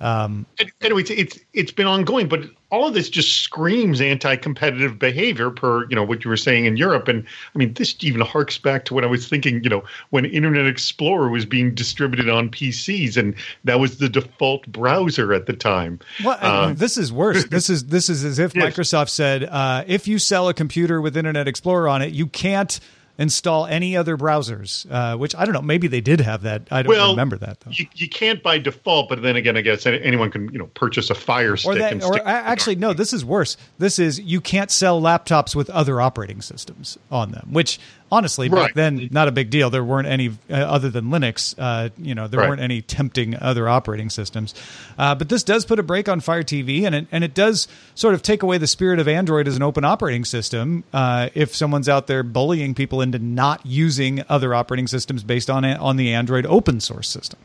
Um, 0.00 0.46
anyway, 0.80 1.00
it's, 1.00 1.10
it's 1.10 1.38
it's 1.52 1.72
been 1.72 1.86
ongoing, 1.86 2.28
but 2.28 2.44
all 2.70 2.86
of 2.86 2.94
this 2.94 3.08
just 3.08 3.40
screams 3.40 4.00
anti-competitive 4.00 4.98
behavior 4.98 5.50
per 5.50 5.88
you 5.88 5.96
know 5.96 6.04
what 6.04 6.24
you 6.24 6.30
were 6.30 6.36
saying 6.36 6.66
in 6.66 6.76
Europe. 6.76 7.08
And 7.08 7.24
I 7.54 7.58
mean, 7.58 7.72
this 7.74 7.96
even 8.00 8.20
harks 8.20 8.58
back 8.58 8.84
to 8.86 8.94
what 8.94 9.04
I 9.04 9.08
was 9.08 9.28
thinking. 9.28 9.62
You 9.64 9.70
know, 9.70 9.84
when 10.10 10.24
Internet 10.24 10.66
Explorer 10.66 11.30
was 11.30 11.44
being 11.44 11.74
distributed 11.74 12.28
on 12.28 12.48
PCs, 12.48 13.16
and 13.16 13.34
that 13.64 13.80
was 13.80 13.98
the 13.98 14.08
default 14.08 14.66
browser 14.68 15.32
at 15.32 15.46
the 15.46 15.52
time. 15.52 15.98
Well, 16.24 16.38
uh, 16.40 16.74
this 16.74 16.96
is 16.96 17.12
worse. 17.12 17.44
this 17.50 17.68
is 17.68 17.86
this 17.86 18.08
is 18.08 18.24
as 18.24 18.38
if 18.38 18.54
yes. 18.54 18.64
Microsoft 18.64 19.08
said, 19.08 19.44
uh, 19.44 19.84
if 19.86 20.06
you 20.06 20.18
sell 20.18 20.48
a 20.48 20.54
computer 20.54 21.00
with 21.00 21.16
Internet 21.16 21.48
Explorer 21.48 21.88
on 21.88 22.02
it, 22.02 22.12
you 22.12 22.26
can't 22.26 22.78
install 23.18 23.66
any 23.66 23.96
other 23.96 24.16
browsers, 24.16 24.86
uh, 24.90 25.16
which 25.16 25.34
I 25.34 25.44
don't 25.44 25.52
know. 25.52 25.60
Maybe 25.60 25.88
they 25.88 26.00
did 26.00 26.20
have 26.20 26.42
that. 26.42 26.62
I 26.70 26.82
don't 26.82 26.90
well, 26.90 27.10
remember 27.10 27.36
that 27.38 27.60
though. 27.60 27.72
You, 27.72 27.86
you, 27.94 28.08
can't 28.08 28.42
by 28.42 28.58
default, 28.58 29.08
but 29.08 29.22
then 29.22 29.36
again, 29.36 29.56
I 29.56 29.60
guess 29.60 29.84
anyone 29.86 30.30
can 30.30 30.50
you 30.52 30.58
know 30.58 30.66
purchase 30.66 31.10
a 31.10 31.14
Fire 31.14 31.56
Stick. 31.56 31.74
Or, 31.74 31.78
that, 31.78 32.02
or 32.04 32.26
actually, 32.26 32.76
no. 32.76 32.92
This 32.92 33.12
is 33.12 33.24
worse. 33.24 33.56
This 33.78 33.98
is 33.98 34.20
you 34.20 34.40
can't 34.40 34.70
sell 34.70 35.02
laptops 35.02 35.56
with 35.56 35.68
other 35.70 36.00
operating 36.00 36.40
systems 36.40 36.96
on 37.10 37.32
them, 37.32 37.48
which 37.52 37.80
honestly 38.10 38.48
back 38.48 38.58
right. 38.58 38.74
then 38.74 39.08
not 39.10 39.28
a 39.28 39.32
big 39.32 39.50
deal 39.50 39.70
there 39.70 39.84
weren't 39.84 40.08
any 40.08 40.30
uh, 40.50 40.54
other 40.54 40.88
than 40.88 41.06
linux 41.06 41.54
uh, 41.58 41.88
you 41.98 42.14
know 42.14 42.26
there 42.26 42.40
right. 42.40 42.48
weren't 42.48 42.60
any 42.60 42.80
tempting 42.80 43.36
other 43.36 43.68
operating 43.68 44.08
systems 44.08 44.54
uh, 44.98 45.14
but 45.14 45.28
this 45.28 45.42
does 45.42 45.64
put 45.64 45.78
a 45.78 45.82
break 45.82 46.08
on 46.08 46.20
fire 46.20 46.42
tv 46.42 46.84
and 46.84 46.94
it, 46.94 47.06
and 47.12 47.24
it 47.24 47.34
does 47.34 47.68
sort 47.94 48.14
of 48.14 48.22
take 48.22 48.42
away 48.42 48.58
the 48.58 48.66
spirit 48.66 48.98
of 48.98 49.08
android 49.08 49.46
as 49.46 49.56
an 49.56 49.62
open 49.62 49.84
operating 49.84 50.24
system 50.24 50.84
uh, 50.92 51.28
if 51.34 51.54
someone's 51.54 51.88
out 51.88 52.06
there 52.06 52.22
bullying 52.22 52.74
people 52.74 53.00
into 53.00 53.18
not 53.18 53.64
using 53.64 54.22
other 54.28 54.54
operating 54.54 54.86
systems 54.86 55.22
based 55.22 55.50
on 55.50 55.64
on 55.64 55.96
the 55.96 56.12
android 56.12 56.46
open 56.46 56.80
source 56.80 57.08
system 57.08 57.38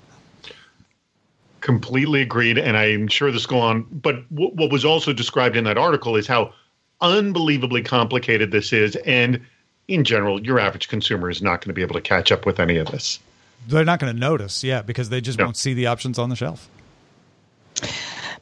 completely 1.60 2.22
agreed 2.22 2.58
and 2.58 2.78
i'm 2.78 3.08
sure 3.08 3.32
this 3.32 3.48
will 3.48 3.58
go 3.58 3.62
on 3.62 3.84
but 3.92 4.30
w- 4.30 4.52
what 4.54 4.72
was 4.72 4.86
also 4.86 5.14
described 5.14 5.56
in 5.56 5.64
that 5.64 5.78
article 5.78 6.16
is 6.16 6.28
how 6.28 6.54
unbelievably 7.02 7.82
complicated 7.82 8.52
this 8.52 8.72
is 8.74 8.96
and 8.98 9.42
in 9.88 10.04
general, 10.04 10.42
your 10.44 10.60
average 10.60 10.88
consumer 10.88 11.30
is 11.30 11.42
not 11.42 11.62
going 11.62 11.70
to 11.70 11.74
be 11.74 11.82
able 11.82 11.96
to 11.96 12.02
catch 12.02 12.32
up 12.32 12.46
with 12.46 12.60
any 12.60 12.78
of 12.78 12.88
this. 12.88 13.20
They're 13.68 13.86
not 13.86 14.00
going 14.00 14.14
to 14.14 14.20
notice, 14.20 14.64
yeah, 14.64 14.82
because 14.82 15.10
they 15.10 15.22
just 15.22 15.40
no. 15.40 15.46
won't 15.46 15.58
see 15.58 15.74
the 15.74 15.88
options 15.88 16.20
on 16.20 16.30
the 16.30 16.36
shelf. 16.36 16.70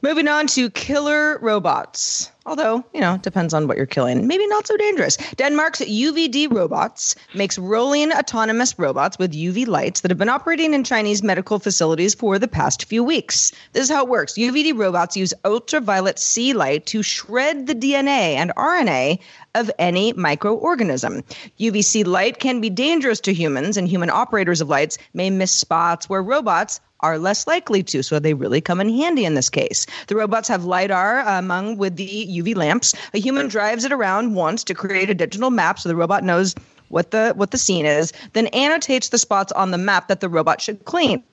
Moving 0.04 0.28
on 0.28 0.48
to 0.48 0.72
killer 0.72 1.38
robots. 1.40 2.32
Although, 2.44 2.84
you 2.92 3.00
know, 3.00 3.18
depends 3.18 3.54
on 3.54 3.68
what 3.68 3.78
you're 3.78 3.86
killing. 3.86 4.26
Maybe 4.26 4.48
not 4.48 4.66
so 4.66 4.76
dangerous. 4.76 5.16
Denmark's 5.36 5.80
UVD 5.80 6.52
Robots 6.52 7.16
makes 7.36 7.60
rolling 7.60 8.12
autonomous 8.12 8.80
robots 8.80 9.20
with 9.20 9.34
UV 9.34 9.68
lights 9.68 10.02
that 10.02 10.10
have 10.10 10.18
been 10.18 10.28
operating 10.28 10.74
in 10.74 10.84
Chinese 10.84 11.22
medical 11.22 11.60
facilities 11.60 12.16
for 12.16 12.40
the 12.40 12.48
past 12.48 12.86
few 12.86 13.04
weeks. 13.04 13.52
This 13.74 13.84
is 13.84 13.92
how 13.92 14.02
it 14.04 14.10
works. 14.10 14.34
UVD 14.34 14.76
robots 14.76 15.16
use 15.16 15.36
ultraviolet 15.46 16.18
C 16.18 16.54
light 16.54 16.88
to 16.88 17.04
shred 17.04 17.68
the 17.68 17.76
DNA 17.76 18.34
and 18.34 18.52
RNA 18.56 19.20
of 19.54 19.70
any 19.78 20.14
microorganism. 20.14 21.24
UVC 21.60 22.08
light 22.08 22.40
can 22.40 22.60
be 22.60 22.72
dangerous 22.72 23.20
to 23.20 23.34
humans, 23.34 23.78
and 23.78 23.88
human 23.88 24.10
operators 24.10 24.62
of 24.62 24.70
lights 24.70 24.98
may 25.14 25.30
miss 25.30 25.52
spots 25.52 26.10
where 26.10 26.24
robots 26.24 26.80
are 27.02 27.18
less 27.18 27.48
likely 27.48 27.84
to. 27.84 28.04
So 28.04 28.20
they 28.20 28.34
really 28.34 28.62
come 28.62 28.82
in 28.82 28.90
handy 28.90 29.26
in 29.26 29.36
this 29.36 29.50
case. 29.50 29.86
The 30.08 30.16
robots 30.16 30.48
have 30.48 30.66
LiDAR 30.66 31.20
uh, 31.20 31.40
among 31.40 31.78
with 31.78 31.96
the 31.96 32.28
UV 32.30 32.56
lamps. 32.56 32.94
A 33.14 33.20
human 33.20 33.48
drives 33.48 33.84
it 33.86 33.92
around 33.92 34.36
once 34.36 34.64
to 34.66 34.74
create 34.74 35.10
a 35.10 35.16
digital 35.16 35.50
map 35.50 35.80
so 35.80 35.90
the 35.90 35.96
robot 35.96 36.24
knows 36.24 36.56
what 36.92 37.12
the 37.12 37.34
what 37.36 37.52
the 37.52 37.58
scene 37.58 37.86
is, 37.86 38.12
then 38.34 38.48
annotates 38.48 39.10
the 39.10 39.18
spots 39.18 39.52
on 39.54 39.72
the 39.72 39.78
map 39.78 40.08
that 40.10 40.20
the 40.20 40.30
robot 40.30 40.62
should 40.62 40.84
clean. 40.86 41.24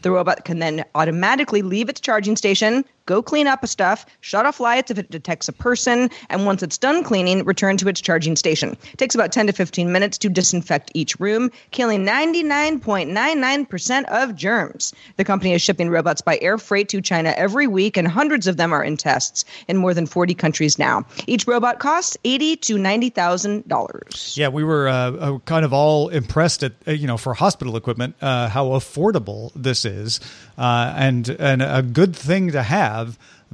The 0.00 0.10
robot 0.10 0.44
can 0.44 0.58
then 0.58 0.84
automatically 0.94 1.62
leave 1.62 1.88
its 1.88 2.00
charging 2.00 2.34
station, 2.34 2.84
go 3.06 3.22
clean 3.22 3.46
up 3.46 3.62
a 3.62 3.66
stuff, 3.66 4.06
shut 4.20 4.46
off 4.46 4.60
lights 4.60 4.90
if 4.90 4.98
it 4.98 5.10
detects 5.10 5.48
a 5.48 5.52
person, 5.52 6.10
and 6.28 6.46
once 6.46 6.62
it's 6.62 6.78
done 6.78 7.04
cleaning, 7.04 7.44
return 7.44 7.76
to 7.78 7.88
its 7.88 8.00
charging 8.00 8.36
station. 8.36 8.76
It 8.92 8.98
takes 8.98 9.14
about 9.14 9.32
10 9.32 9.48
to 9.48 9.52
15 9.52 9.92
minutes 9.92 10.18
to 10.18 10.28
disinfect 10.28 10.90
each 10.94 11.18
room, 11.20 11.50
killing 11.70 12.04
99.99% 12.04 14.04
of 14.04 14.36
germs. 14.36 14.92
The 15.16 15.24
company 15.24 15.52
is 15.52 15.62
shipping 15.62 15.90
robots 15.90 16.20
by 16.20 16.38
air 16.40 16.58
freight 16.58 16.88
to 16.90 17.00
China 17.00 17.34
every 17.36 17.66
week, 17.66 17.96
and 17.96 18.06
hundreds 18.06 18.46
of 18.46 18.56
them 18.56 18.72
are 18.72 18.84
in 18.84 18.96
tests 18.96 19.44
in 19.68 19.76
more 19.76 19.94
than 19.94 20.06
40 20.06 20.34
countries 20.34 20.78
now. 20.78 21.04
Each 21.26 21.46
robot 21.46 21.78
costs 21.78 22.16
eighty 22.24 22.56
to 22.56 22.78
ninety 22.78 23.10
thousand 23.10 23.68
dollars. 23.68 24.34
Yeah, 24.36 24.48
we 24.48 24.64
were 24.64 24.88
uh, 24.88 25.12
uh, 25.12 25.38
kind 25.40 25.64
of 25.64 25.72
all 25.72 26.08
impressed 26.08 26.62
at 26.62 26.72
uh, 26.86 26.92
you 26.92 27.06
know 27.06 27.16
for 27.16 27.34
hospital 27.34 27.76
equipment 27.76 28.14
uh, 28.20 28.48
how 28.48 28.68
affordable 28.68 29.52
this 29.54 29.84
is, 29.84 30.20
uh, 30.58 30.92
and 30.96 31.28
and 31.28 31.62
a 31.62 31.82
good 31.82 32.16
thing 32.16 32.52
to 32.52 32.62
have 32.62 32.91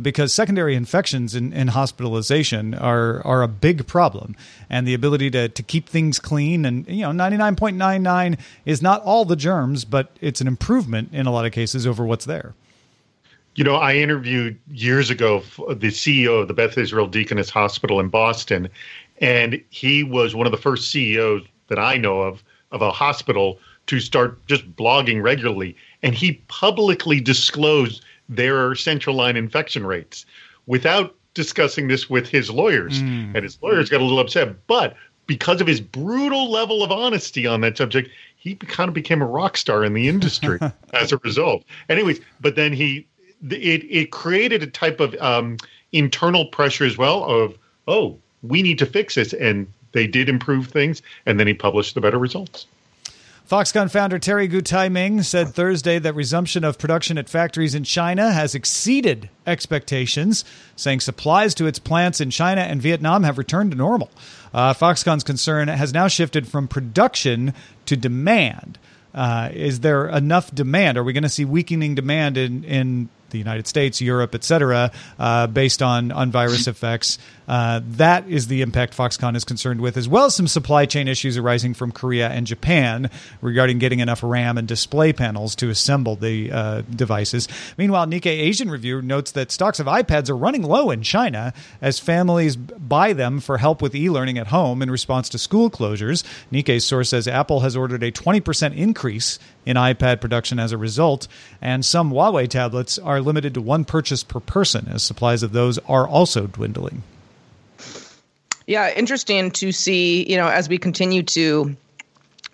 because 0.00 0.32
secondary 0.32 0.74
infections 0.74 1.34
in, 1.34 1.52
in 1.52 1.68
hospitalization 1.68 2.74
are 2.74 3.24
are 3.26 3.42
a 3.42 3.48
big 3.48 3.86
problem, 3.86 4.36
and 4.70 4.86
the 4.86 4.94
ability 4.94 5.30
to 5.30 5.48
to 5.48 5.62
keep 5.62 5.88
things 5.88 6.18
clean 6.18 6.64
and 6.64 6.86
you 6.88 7.02
know 7.02 7.12
ninety 7.12 7.36
nine 7.36 7.56
point 7.56 7.76
nine 7.76 8.02
nine 8.02 8.38
is 8.64 8.80
not 8.82 9.02
all 9.02 9.24
the 9.24 9.36
germs, 9.36 9.84
but 9.84 10.16
it's 10.20 10.40
an 10.40 10.46
improvement 10.46 11.10
in 11.12 11.26
a 11.26 11.32
lot 11.32 11.44
of 11.44 11.52
cases 11.52 11.86
over 11.86 12.04
what's 12.04 12.24
there. 12.24 12.54
You 13.54 13.64
know, 13.64 13.74
I 13.74 13.94
interviewed 13.94 14.56
years 14.70 15.10
ago 15.10 15.42
the 15.68 15.88
CEO 15.88 16.40
of 16.40 16.48
the 16.48 16.54
Beth 16.54 16.78
Israel 16.78 17.08
Deaconess 17.08 17.50
Hospital 17.50 17.98
in 17.98 18.08
Boston, 18.08 18.68
and 19.20 19.60
he 19.70 20.04
was 20.04 20.34
one 20.34 20.46
of 20.46 20.52
the 20.52 20.58
first 20.58 20.90
CEOs 20.90 21.42
that 21.68 21.78
I 21.78 21.96
know 21.96 22.22
of 22.22 22.42
of 22.70 22.82
a 22.82 22.90
hospital 22.90 23.58
to 23.86 23.98
start 23.98 24.46
just 24.46 24.70
blogging 24.76 25.22
regularly. 25.22 25.74
And 26.02 26.14
he 26.14 26.34
publicly 26.48 27.20
disclosed 27.20 28.04
their 28.28 28.74
central 28.74 29.16
line 29.16 29.36
infection 29.36 29.86
rates 29.86 30.26
without 30.66 31.14
discussing 31.34 31.88
this 31.88 32.10
with 32.10 32.28
his 32.28 32.50
lawyers. 32.50 33.00
Mm. 33.00 33.34
And 33.34 33.42
his 33.44 33.58
lawyers 33.62 33.88
got 33.88 34.00
a 34.00 34.04
little 34.04 34.20
upset. 34.20 34.66
But 34.66 34.96
because 35.26 35.60
of 35.60 35.66
his 35.66 35.80
brutal 35.80 36.50
level 36.50 36.82
of 36.82 36.90
honesty 36.90 37.46
on 37.46 37.60
that 37.60 37.76
subject, 37.76 38.10
he 38.36 38.54
kind 38.54 38.88
of 38.88 38.94
became 38.94 39.22
a 39.22 39.26
rock 39.26 39.56
star 39.56 39.84
in 39.84 39.94
the 39.94 40.08
industry 40.08 40.58
as 40.92 41.12
a 41.12 41.18
result. 41.18 41.64
Anyways, 41.88 42.20
but 42.40 42.56
then 42.56 42.72
he 42.72 43.06
it 43.50 43.84
it 43.88 44.10
created 44.10 44.62
a 44.62 44.66
type 44.66 45.00
of 45.00 45.14
um, 45.20 45.58
internal 45.92 46.46
pressure 46.46 46.84
as 46.84 46.98
well 46.98 47.24
of 47.24 47.56
oh 47.86 48.18
we 48.42 48.62
need 48.62 48.78
to 48.78 48.86
fix 48.86 49.14
this 49.14 49.32
and 49.32 49.66
they 49.92 50.06
did 50.06 50.28
improve 50.28 50.68
things 50.68 51.02
and 51.26 51.38
then 51.38 51.46
he 51.46 51.54
published 51.54 51.94
the 51.94 52.00
better 52.00 52.18
results. 52.18 52.66
Foxconn 53.48 53.90
founder 53.90 54.18
Terry 54.18 54.46
Gou 54.46 54.60
Tai-ming 54.60 55.22
said 55.22 55.48
Thursday 55.54 55.98
that 55.98 56.12
resumption 56.12 56.64
of 56.64 56.76
production 56.76 57.16
at 57.16 57.30
factories 57.30 57.74
in 57.74 57.82
China 57.82 58.30
has 58.30 58.54
exceeded 58.54 59.30
expectations, 59.46 60.44
saying 60.76 61.00
supplies 61.00 61.54
to 61.54 61.64
its 61.64 61.78
plants 61.78 62.20
in 62.20 62.28
China 62.28 62.60
and 62.60 62.82
Vietnam 62.82 63.22
have 63.22 63.38
returned 63.38 63.70
to 63.70 63.76
normal. 63.78 64.10
Uh, 64.52 64.74
Foxconn's 64.74 65.24
concern 65.24 65.68
has 65.68 65.94
now 65.94 66.08
shifted 66.08 66.46
from 66.46 66.68
production 66.68 67.54
to 67.86 67.96
demand. 67.96 68.78
Uh, 69.14 69.48
is 69.54 69.80
there 69.80 70.08
enough 70.08 70.54
demand? 70.54 70.98
Are 70.98 71.02
we 71.02 71.14
going 71.14 71.22
to 71.22 71.30
see 71.30 71.46
weakening 71.46 71.94
demand 71.94 72.36
in, 72.36 72.64
in 72.64 73.08
the 73.30 73.38
United 73.38 73.66
States, 73.66 74.00
Europe, 74.00 74.34
et 74.34 74.44
cetera, 74.44 74.90
uh, 75.18 75.46
based 75.46 75.82
on, 75.82 76.12
on 76.12 76.30
virus 76.30 76.66
effects. 76.66 77.18
Uh, 77.48 77.80
that 77.82 78.28
is 78.28 78.48
the 78.48 78.60
impact 78.60 78.94
Foxconn 78.94 79.34
is 79.34 79.44
concerned 79.44 79.80
with, 79.80 79.96
as 79.96 80.06
well 80.06 80.26
as 80.26 80.34
some 80.34 80.46
supply 80.46 80.84
chain 80.84 81.08
issues 81.08 81.38
arising 81.38 81.72
from 81.72 81.90
Korea 81.90 82.28
and 82.28 82.46
Japan 82.46 83.10
regarding 83.40 83.78
getting 83.78 84.00
enough 84.00 84.22
RAM 84.22 84.58
and 84.58 84.68
display 84.68 85.14
panels 85.14 85.56
to 85.56 85.70
assemble 85.70 86.14
the 86.14 86.52
uh, 86.52 86.82
devices. 86.82 87.48
Meanwhile, 87.78 88.06
Nikkei 88.06 88.26
Asian 88.26 88.70
Review 88.70 89.00
notes 89.00 89.32
that 89.32 89.50
stocks 89.50 89.80
of 89.80 89.86
iPads 89.86 90.28
are 90.28 90.36
running 90.36 90.62
low 90.62 90.90
in 90.90 91.02
China 91.02 91.54
as 91.80 91.98
families 91.98 92.54
buy 92.54 93.14
them 93.14 93.40
for 93.40 93.56
help 93.56 93.80
with 93.80 93.94
e 93.94 94.10
learning 94.10 94.36
at 94.36 94.48
home 94.48 94.82
in 94.82 94.90
response 94.90 95.30
to 95.30 95.38
school 95.38 95.70
closures. 95.70 96.24
Nikkei's 96.52 96.84
source 96.84 97.08
says 97.08 97.26
Apple 97.26 97.60
has 97.60 97.76
ordered 97.76 98.02
a 98.02 98.12
20% 98.12 98.76
increase 98.76 99.38
in 99.64 99.76
iPad 99.76 100.20
production 100.20 100.58
as 100.58 100.72
a 100.72 100.78
result, 100.78 101.28
and 101.62 101.84
some 101.84 102.10
Huawei 102.10 102.48
tablets 102.48 102.98
are 102.98 103.20
limited 103.20 103.54
to 103.54 103.62
one 103.62 103.86
purchase 103.86 104.22
per 104.22 104.40
person 104.40 104.88
as 104.88 105.02
supplies 105.02 105.42
of 105.42 105.52
those 105.52 105.78
are 105.80 106.06
also 106.06 106.46
dwindling. 106.46 107.02
Yeah, 108.68 108.92
interesting 108.94 109.50
to 109.52 109.72
see, 109.72 110.30
you 110.30 110.36
know, 110.36 110.46
as 110.46 110.68
we 110.68 110.76
continue 110.76 111.22
to 111.22 111.74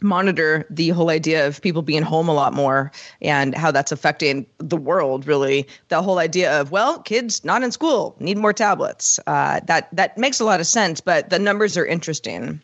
monitor 0.00 0.64
the 0.70 0.90
whole 0.90 1.10
idea 1.10 1.48
of 1.48 1.60
people 1.60 1.82
being 1.82 2.02
home 2.02 2.28
a 2.28 2.32
lot 2.32 2.52
more 2.52 2.92
and 3.20 3.52
how 3.52 3.72
that's 3.72 3.90
affecting 3.90 4.46
the 4.58 4.76
world 4.76 5.26
really 5.26 5.66
the 5.88 6.02
whole 6.02 6.18
idea 6.18 6.60
of 6.60 6.70
well 6.70 6.98
kids 6.98 7.42
not 7.42 7.62
in 7.62 7.72
school 7.72 8.14
need 8.18 8.36
more 8.36 8.52
tablets 8.52 9.18
uh, 9.26 9.60
that 9.64 9.88
that 9.92 10.18
makes 10.18 10.40
a 10.40 10.44
lot 10.44 10.60
of 10.60 10.66
sense 10.66 11.00
but 11.00 11.30
the 11.30 11.38
numbers 11.38 11.78
are 11.78 11.86
interesting 11.86 12.60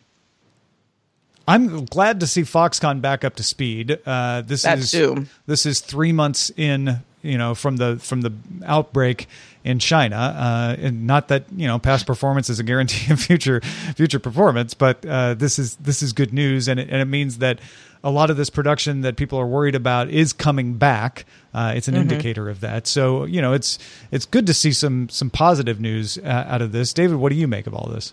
I'm 1.49 1.87
glad 1.87 2.21
to 2.21 2.27
see 2.27 2.43
Foxconn 2.43 3.01
back 3.01 3.25
up 3.25 3.35
to 3.37 3.43
speed. 3.43 3.99
Uh, 4.07 4.43
this 4.43 4.63
that 4.63 4.79
is 4.79 4.93
too. 4.93 5.27
this 5.47 5.67
is 5.67 5.81
three 5.81 6.13
months 6.13 6.53
in, 6.57 7.01
you 7.23 7.39
know, 7.39 7.57
from 7.57 7.77
the 7.77 7.97
from 7.97 8.21
the 8.21 8.33
outbreak 8.65 9.27
in 9.65 9.79
China. 9.79 10.17
Uh, 10.17 10.77
and 10.79 11.07
not 11.07 11.29
that 11.29 11.45
you 11.55 11.67
know 11.67 11.79
past 11.79 12.07
performance 12.07 12.49
is 12.51 12.59
a 12.59 12.63
guarantee 12.63 13.13
of 13.13 13.21
future 13.21 13.61
future 13.95 14.19
performance, 14.19 14.75
but 14.75 15.05
uh, 15.07 15.35
this 15.35 15.59
is 15.59 15.77
this 15.77 16.03
is 16.03 16.13
good 16.13 16.33
news, 16.33 16.69
and 16.69 16.81
it, 16.81 16.89
and 16.91 17.01
it 17.01 17.07
means 17.07 17.39
that 17.39 17.61
a 18.03 18.11
lot 18.11 18.31
of 18.31 18.37
this 18.37 18.49
production 18.49 19.03
that 19.03 19.17
people 19.17 19.39
are 19.39 19.47
worried 19.47 19.75
about 19.75 20.09
is 20.09 20.33
coming 20.33 20.75
back. 20.75 21.27
Uh, 21.53 21.75
it's 21.77 21.89
an 21.89 21.95
mm-hmm. 21.95 22.03
indicator 22.03 22.49
of 22.49 22.61
that. 22.61 22.87
So 22.87 23.25
you 23.25 23.43
know, 23.43 23.53
it's 23.53 23.79
it's 24.11 24.27
good 24.27 24.47
to 24.47 24.55
see 24.55 24.73
some 24.73 25.09
some 25.09 25.31
positive 25.31 25.81
news 25.81 26.19
uh, 26.19 26.45
out 26.49 26.63
of 26.63 26.73
this. 26.73 26.93
David, 26.93 27.17
what 27.17 27.31
do 27.31 27.37
you 27.37 27.49
make 27.49 27.67
of 27.67 27.75
all 27.75 27.89
this? 27.89 28.13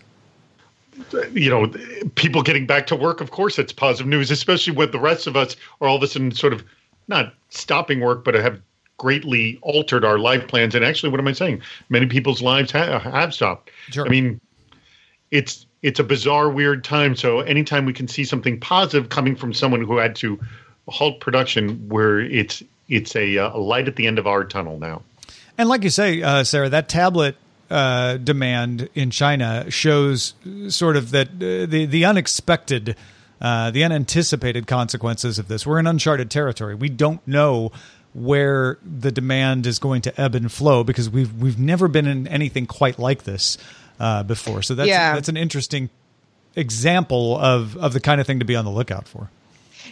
you 1.32 1.48
know, 1.48 1.72
people 2.16 2.42
getting 2.42 2.66
back 2.66 2.86
to 2.88 2.96
work, 2.96 3.20
of 3.20 3.30
course, 3.30 3.56
it's 3.56 3.72
positive 3.72 4.08
news, 4.08 4.32
especially 4.32 4.72
with 4.72 4.90
the 4.90 4.98
rest 4.98 5.28
of 5.28 5.36
us 5.36 5.54
are 5.80 5.86
all 5.86 5.96
of 5.96 6.02
a 6.02 6.08
sudden 6.08 6.32
sort 6.32 6.52
of 6.52 6.64
not 7.06 7.34
stopping 7.50 8.00
work, 8.00 8.24
but 8.24 8.34
have 8.34 8.60
greatly 8.98 9.58
altered 9.62 10.04
our 10.04 10.18
life 10.18 10.46
plans. 10.46 10.74
And 10.74 10.84
actually, 10.84 11.10
what 11.10 11.20
am 11.20 11.28
I 11.28 11.32
saying? 11.32 11.62
Many 11.88 12.06
people's 12.06 12.42
lives 12.42 12.70
ha- 12.70 12.98
have 12.98 13.32
stopped. 13.32 13.70
Sure. 13.90 14.04
I 14.04 14.08
mean, 14.08 14.40
it's 15.30 15.66
it's 15.82 16.00
a 16.00 16.04
bizarre, 16.04 16.50
weird 16.50 16.84
time. 16.84 17.16
So 17.16 17.40
anytime 17.40 17.86
we 17.86 17.92
can 17.92 18.08
see 18.08 18.24
something 18.24 18.60
positive 18.60 19.08
coming 19.08 19.36
from 19.36 19.54
someone 19.54 19.82
who 19.82 19.96
had 19.96 20.16
to 20.16 20.38
halt 20.88 21.20
production, 21.20 21.88
where 21.88 22.20
it's 22.20 22.62
it's 22.88 23.14
a, 23.16 23.36
a 23.36 23.56
light 23.56 23.88
at 23.88 23.96
the 23.96 24.06
end 24.06 24.18
of 24.18 24.26
our 24.26 24.44
tunnel 24.44 24.78
now. 24.78 25.02
And 25.56 25.68
like 25.68 25.84
you 25.84 25.90
say, 25.90 26.22
uh, 26.22 26.44
Sarah, 26.44 26.68
that 26.68 26.88
tablet 26.88 27.36
uh, 27.70 28.16
demand 28.16 28.88
in 28.94 29.10
China 29.10 29.70
shows 29.70 30.34
sort 30.68 30.96
of 30.96 31.10
that 31.10 31.28
uh, 31.28 31.66
the 31.66 31.86
the 31.86 32.04
unexpected, 32.04 32.96
uh, 33.40 33.70
the 33.70 33.84
unanticipated 33.84 34.66
consequences 34.66 35.38
of 35.38 35.48
this. 35.48 35.66
We're 35.66 35.78
in 35.78 35.86
uncharted 35.86 36.30
territory. 36.30 36.74
We 36.74 36.88
don't 36.88 37.26
know 37.26 37.72
where 38.14 38.78
the 38.82 39.12
demand 39.12 39.66
is 39.66 39.78
going 39.78 40.02
to 40.02 40.20
ebb 40.20 40.34
and 40.34 40.50
flow 40.50 40.84
because 40.84 41.08
we've 41.10 41.32
we've 41.34 41.58
never 41.58 41.88
been 41.88 42.06
in 42.06 42.26
anything 42.28 42.66
quite 42.66 42.98
like 42.98 43.24
this 43.24 43.58
uh, 44.00 44.22
before. 44.22 44.62
So 44.62 44.74
that's 44.74 44.88
yeah. 44.88 45.14
that's 45.14 45.28
an 45.28 45.36
interesting 45.36 45.90
example 46.56 47.38
of 47.38 47.76
of 47.76 47.92
the 47.92 48.00
kind 48.00 48.20
of 48.20 48.26
thing 48.26 48.38
to 48.38 48.44
be 48.44 48.56
on 48.56 48.64
the 48.64 48.70
lookout 48.70 49.06
for. 49.06 49.30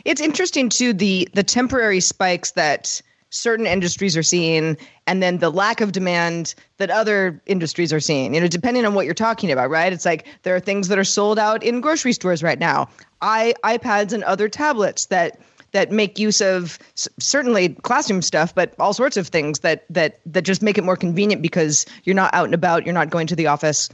It's 0.04 0.20
interesting 0.20 0.68
too 0.68 0.92
the 0.92 1.28
the 1.34 1.42
temporary 1.42 2.00
spikes 2.00 2.52
that 2.52 3.00
certain 3.30 3.66
industries 3.66 4.16
are 4.16 4.22
seeing 4.22 4.76
and 5.06 5.22
then 5.22 5.38
the 5.38 5.50
lack 5.50 5.80
of 5.80 5.92
demand 5.92 6.54
that 6.78 6.90
other 6.90 7.40
industries 7.46 7.92
are 7.92 8.00
seeing 8.00 8.34
you 8.34 8.40
know 8.40 8.46
depending 8.46 8.86
on 8.86 8.94
what 8.94 9.04
you're 9.04 9.14
talking 9.14 9.50
about 9.50 9.68
right 9.68 9.92
it's 9.92 10.04
like 10.04 10.26
there 10.44 10.54
are 10.54 10.60
things 10.60 10.88
that 10.88 10.98
are 10.98 11.04
sold 11.04 11.38
out 11.38 11.62
in 11.64 11.80
grocery 11.80 12.12
stores 12.12 12.40
right 12.40 12.60
now 12.60 12.88
i 13.20 13.52
ipads 13.64 14.12
and 14.12 14.22
other 14.24 14.48
tablets 14.48 15.06
that 15.06 15.40
that 15.76 15.92
make 15.92 16.18
use 16.18 16.40
of 16.40 16.78
certainly 16.94 17.68
classroom 17.82 18.22
stuff 18.22 18.54
but 18.54 18.74
all 18.80 18.92
sorts 18.92 19.16
of 19.16 19.28
things 19.28 19.60
that 19.60 19.84
that 19.90 20.20
that 20.26 20.42
just 20.42 20.62
make 20.62 20.78
it 20.78 20.84
more 20.84 20.96
convenient 20.96 21.42
because 21.42 21.84
you're 22.04 22.14
not 22.14 22.32
out 22.34 22.46
and 22.46 22.54
about 22.54 22.84
you're 22.84 22.94
not 22.94 23.10
going 23.10 23.26
to 23.26 23.36
the 23.36 23.46
office 23.46 23.90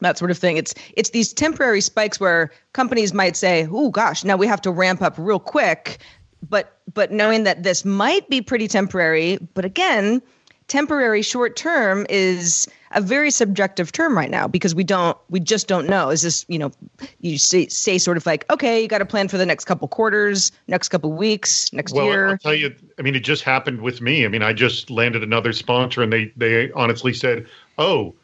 that 0.00 0.18
sort 0.18 0.30
of 0.30 0.36
thing. 0.36 0.56
It's 0.58 0.74
it's 0.96 1.10
these 1.10 1.32
temporary 1.32 1.80
spikes 1.80 2.20
where 2.20 2.50
companies 2.74 3.14
might 3.14 3.36
say, 3.36 3.66
"Oh 3.70 3.90
gosh, 3.90 4.22
now 4.24 4.36
we 4.36 4.46
have 4.46 4.60
to 4.62 4.70
ramp 4.70 5.00
up 5.00 5.14
real 5.16 5.38
quick 5.38 5.98
but 6.48 6.78
but 6.92 7.10
knowing 7.10 7.44
that 7.44 7.62
this 7.62 7.84
might 7.84 8.28
be 8.28 8.40
pretty 8.40 8.68
temporary, 8.68 9.38
but 9.54 9.64
again, 9.64 10.22
temporary 10.68 11.22
short 11.22 11.56
term 11.56 12.06
is 12.08 12.66
a 12.92 13.00
very 13.00 13.30
subjective 13.30 13.92
term 13.92 14.16
right 14.16 14.30
now 14.30 14.46
because 14.46 14.74
we 14.74 14.84
don't 14.84 15.16
we 15.28 15.40
just 15.40 15.68
don't 15.68 15.88
know. 15.88 16.10
Is 16.10 16.22
this 16.22 16.44
you 16.48 16.58
know 16.58 16.72
you 17.20 17.38
say, 17.38 17.66
say 17.68 17.98
sort 17.98 18.16
of 18.16 18.24
like 18.26 18.50
okay 18.50 18.80
you 18.80 18.88
got 18.88 19.02
a 19.02 19.06
plan 19.06 19.28
for 19.28 19.36
the 19.36 19.46
next 19.46 19.64
couple 19.64 19.88
quarters 19.88 20.52
next 20.68 20.88
couple 20.88 21.12
weeks 21.12 21.72
next 21.72 21.94
well, 21.94 22.06
year. 22.06 22.28
I'll 22.28 22.38
tell 22.38 22.54
you 22.54 22.74
i 22.98 23.02
mean 23.02 23.14
it 23.14 23.24
just 23.24 23.42
happened 23.42 23.80
with 23.80 24.00
me. 24.00 24.24
I 24.24 24.28
mean 24.28 24.42
i 24.42 24.52
just 24.52 24.90
landed 24.90 25.22
another 25.22 25.52
sponsor 25.52 26.02
and 26.02 26.12
they 26.12 26.32
they 26.36 26.70
honestly 26.72 27.12
said 27.12 27.46
oh 27.78 28.14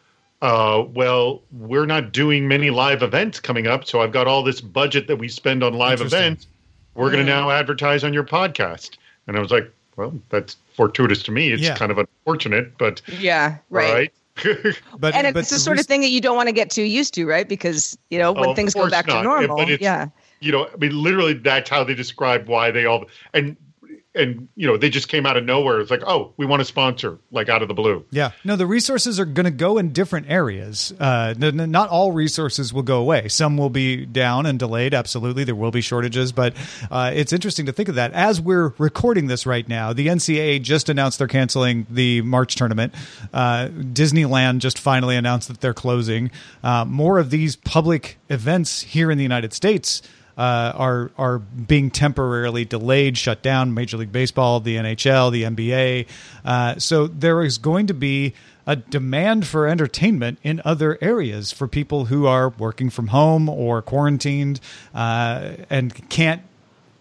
uh, 0.42 0.84
well, 0.94 1.42
we're 1.52 1.84
not 1.84 2.12
doing 2.12 2.48
many 2.48 2.70
live 2.70 3.02
events 3.02 3.40
coming 3.40 3.66
up, 3.66 3.84
so 3.84 4.00
I've 4.00 4.12
got 4.12 4.26
all 4.26 4.42
this 4.42 4.62
budget 4.62 5.06
that 5.08 5.16
we 5.16 5.28
spend 5.28 5.62
on 5.62 5.74
live 5.74 6.00
events. 6.00 6.46
We're 6.94 7.10
going 7.10 7.26
to 7.26 7.30
now 7.30 7.50
advertise 7.50 8.04
on 8.04 8.14
your 8.14 8.24
podcast. 8.24 8.96
And 9.26 9.36
I 9.36 9.40
was 9.40 9.50
like, 9.50 9.70
well, 9.96 10.12
that's 10.30 10.56
fortuitous 10.74 11.22
to 11.24 11.32
me. 11.32 11.52
It's 11.52 11.62
Yeah. 11.62 11.76
kind 11.76 11.90
of 11.90 11.98
unfortunate, 11.98 12.76
but 12.78 13.02
Yeah, 13.18 13.56
right. 13.70 13.92
right. 13.92 14.12
But 14.98 15.14
and 15.14 15.24
but 15.34 15.40
it's 15.40 15.50
the 15.50 15.56
the 15.56 15.60
sort 15.60 15.76
res- 15.76 15.80
of 15.82 15.86
thing 15.86 16.00
that 16.00 16.08
you 16.10 16.20
don't 16.20 16.36
want 16.36 16.48
to 16.48 16.54
get 16.54 16.70
too 16.70 16.82
used 16.82 17.14
to, 17.14 17.26
right? 17.26 17.48
Because 17.48 17.98
you 18.10 18.18
know 18.18 18.32
when 18.32 18.50
Oh, 18.50 18.54
things 18.54 18.74
go 18.74 18.88
back 18.88 19.06
not. 19.06 19.18
to 19.18 19.22
normal, 19.22 19.56
but 19.56 19.80
yeah. 19.80 20.06
you 20.40 20.50
know, 20.52 20.66
I 20.72 20.76
mean, 20.76 20.92
literally, 21.02 21.34
that's 21.34 21.68
how 21.68 21.84
they 21.84 21.94
describe 21.94 22.48
why 22.48 22.70
they 22.70 22.86
all 22.86 23.04
and 23.34 23.56
and 24.20 24.48
you 24.54 24.66
know 24.66 24.76
they 24.76 24.90
just 24.90 25.08
came 25.08 25.26
out 25.26 25.36
of 25.36 25.44
nowhere. 25.44 25.80
It's 25.80 25.90
like, 25.90 26.02
oh, 26.06 26.32
we 26.36 26.46
want 26.46 26.60
to 26.60 26.64
sponsor, 26.64 27.18
like 27.30 27.48
out 27.48 27.62
of 27.62 27.68
the 27.68 27.74
blue. 27.74 28.04
Yeah, 28.10 28.32
no, 28.44 28.56
the 28.56 28.66
resources 28.66 29.18
are 29.18 29.24
going 29.24 29.44
to 29.44 29.50
go 29.50 29.78
in 29.78 29.92
different 29.92 30.30
areas. 30.30 30.92
Uh, 30.98 31.34
n- 31.40 31.60
n- 31.60 31.70
not 31.70 31.88
all 31.88 32.12
resources 32.12 32.72
will 32.72 32.82
go 32.82 33.00
away. 33.00 33.28
Some 33.28 33.56
will 33.56 33.70
be 33.70 34.06
down 34.06 34.46
and 34.46 34.58
delayed. 34.58 34.94
Absolutely, 34.94 35.44
there 35.44 35.54
will 35.54 35.70
be 35.70 35.80
shortages, 35.80 36.32
but 36.32 36.54
uh, 36.90 37.10
it's 37.14 37.32
interesting 37.32 37.66
to 37.66 37.72
think 37.72 37.88
of 37.88 37.96
that. 37.96 38.12
As 38.12 38.40
we're 38.40 38.74
recording 38.78 39.26
this 39.26 39.46
right 39.46 39.66
now, 39.68 39.92
the 39.92 40.08
NCAA 40.08 40.62
just 40.62 40.88
announced 40.88 41.18
they're 41.18 41.28
canceling 41.28 41.86
the 41.90 42.22
March 42.22 42.54
tournament. 42.56 42.94
Uh, 43.32 43.68
Disneyland 43.68 44.58
just 44.58 44.78
finally 44.78 45.16
announced 45.16 45.48
that 45.48 45.60
they're 45.60 45.74
closing. 45.74 46.30
Uh, 46.62 46.84
more 46.84 47.18
of 47.18 47.30
these 47.30 47.56
public 47.56 48.18
events 48.28 48.82
here 48.82 49.10
in 49.10 49.18
the 49.18 49.24
United 49.24 49.52
States 49.52 50.02
uh, 50.40 50.72
are 50.74 51.10
are 51.18 51.38
being 51.38 51.90
temporarily 51.90 52.64
delayed, 52.64 53.18
shut 53.18 53.42
down. 53.42 53.74
Major 53.74 53.98
League 53.98 54.10
Baseball, 54.10 54.58
the 54.58 54.76
NHL, 54.76 55.30
the 55.30 55.42
NBA. 55.42 56.06
Uh, 56.42 56.78
so 56.78 57.06
there 57.06 57.42
is 57.42 57.58
going 57.58 57.86
to 57.88 57.94
be 57.94 58.32
a 58.66 58.76
demand 58.76 59.46
for 59.46 59.66
entertainment 59.66 60.38
in 60.42 60.62
other 60.64 60.96
areas 61.02 61.52
for 61.52 61.68
people 61.68 62.06
who 62.06 62.26
are 62.26 62.48
working 62.48 62.88
from 62.88 63.08
home 63.08 63.50
or 63.50 63.82
quarantined 63.82 64.60
uh, 64.94 65.56
and 65.68 66.08
can't 66.08 66.40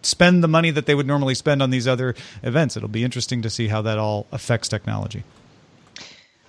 spend 0.02 0.44
the 0.44 0.48
money 0.48 0.70
that 0.70 0.84
they 0.84 0.94
would 0.94 1.06
normally 1.06 1.34
spend 1.34 1.62
on 1.62 1.70
these 1.70 1.88
other 1.88 2.14
events. 2.42 2.76
It'll 2.76 2.90
be 2.90 3.04
interesting 3.04 3.40
to 3.40 3.48
see 3.48 3.68
how 3.68 3.80
that 3.82 3.98
all 3.98 4.26
affects 4.32 4.68
technology. 4.68 5.24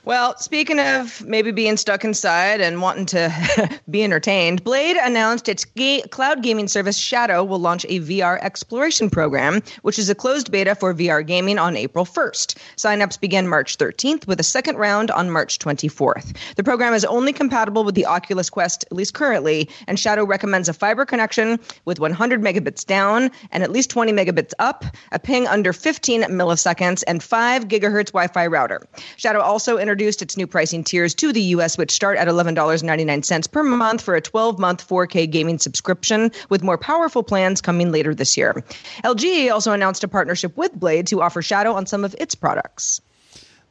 Well, 0.03 0.35
speaking 0.37 0.79
of 0.79 1.23
maybe 1.27 1.51
being 1.51 1.77
stuck 1.77 2.03
inside 2.03 2.59
and 2.59 2.81
wanting 2.81 3.05
to 3.07 3.79
be 3.89 4.03
entertained, 4.03 4.63
Blade 4.63 4.97
announced 4.97 5.47
its 5.47 5.63
ga- 5.63 6.01
cloud 6.07 6.41
gaming 6.41 6.67
service 6.67 6.97
Shadow 6.97 7.43
will 7.43 7.59
launch 7.59 7.85
a 7.85 7.99
VR 7.99 8.39
exploration 8.41 9.11
program, 9.11 9.61
which 9.83 9.99
is 9.99 10.09
a 10.09 10.15
closed 10.15 10.51
beta 10.51 10.73
for 10.73 10.95
VR 10.95 11.25
gaming 11.25 11.59
on 11.59 11.77
April 11.77 12.03
1st. 12.03 12.57
Signups 12.77 13.19
begin 13.19 13.47
March 13.47 13.77
13th 13.77 14.25
with 14.25 14.39
a 14.39 14.43
second 14.43 14.77
round 14.77 15.11
on 15.11 15.29
March 15.29 15.59
24th. 15.59 16.35
The 16.55 16.63
program 16.63 16.95
is 16.95 17.05
only 17.05 17.31
compatible 17.31 17.83
with 17.83 17.93
the 17.93 18.07
Oculus 18.07 18.49
Quest, 18.49 18.83
at 18.89 18.97
least 18.97 19.13
currently, 19.13 19.69
and 19.85 19.99
Shadow 19.99 20.25
recommends 20.25 20.67
a 20.67 20.73
fiber 20.73 21.05
connection 21.05 21.59
with 21.85 21.99
100 21.99 22.41
megabits 22.41 22.83
down 22.83 23.29
and 23.51 23.61
at 23.61 23.71
least 23.71 23.91
20 23.91 24.11
megabits 24.13 24.53
up, 24.57 24.83
a 25.11 25.19
ping 25.19 25.45
under 25.45 25.73
15 25.73 26.23
milliseconds, 26.23 27.03
and 27.05 27.21
5 27.21 27.67
gigahertz 27.67 28.07
Wi 28.07 28.25
Fi 28.25 28.47
router. 28.47 28.81
Shadow 29.17 29.41
also 29.41 29.77
introduced 29.91 30.21
its 30.21 30.37
new 30.37 30.47
pricing 30.47 30.85
tiers 30.85 31.13
to 31.13 31.33
the 31.33 31.41
US, 31.55 31.77
which 31.77 31.91
start 31.91 32.17
at 32.17 32.29
$11.99 32.29 33.51
per 33.51 33.61
month 33.61 34.01
for 34.01 34.15
a 34.15 34.21
12 34.21 34.57
month 34.57 34.87
4K 34.87 35.29
gaming 35.29 35.59
subscription, 35.59 36.31
with 36.47 36.63
more 36.63 36.77
powerful 36.77 37.23
plans 37.23 37.59
coming 37.59 37.91
later 37.91 38.15
this 38.15 38.37
year. 38.37 38.63
LG 39.03 39.51
also 39.51 39.73
announced 39.73 40.05
a 40.05 40.07
partnership 40.07 40.55
with 40.55 40.73
Blade 40.73 41.07
to 41.07 41.21
offer 41.21 41.41
Shadow 41.41 41.73
on 41.73 41.85
some 41.85 42.05
of 42.05 42.15
its 42.19 42.35
products. 42.35 43.01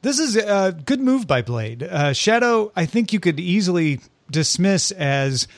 This 0.03 0.19
is 0.19 0.37
a 0.37 0.77
good 0.85 1.01
move 1.01 1.27
by 1.27 1.41
Blade. 1.41 1.85
Uh, 1.85 2.13
Shadow, 2.13 2.71
I 2.77 2.85
think 2.85 3.15
you 3.15 3.21
could 3.21 3.41
easily 3.41 4.01
dismiss 4.31 4.91
as, 4.91 5.49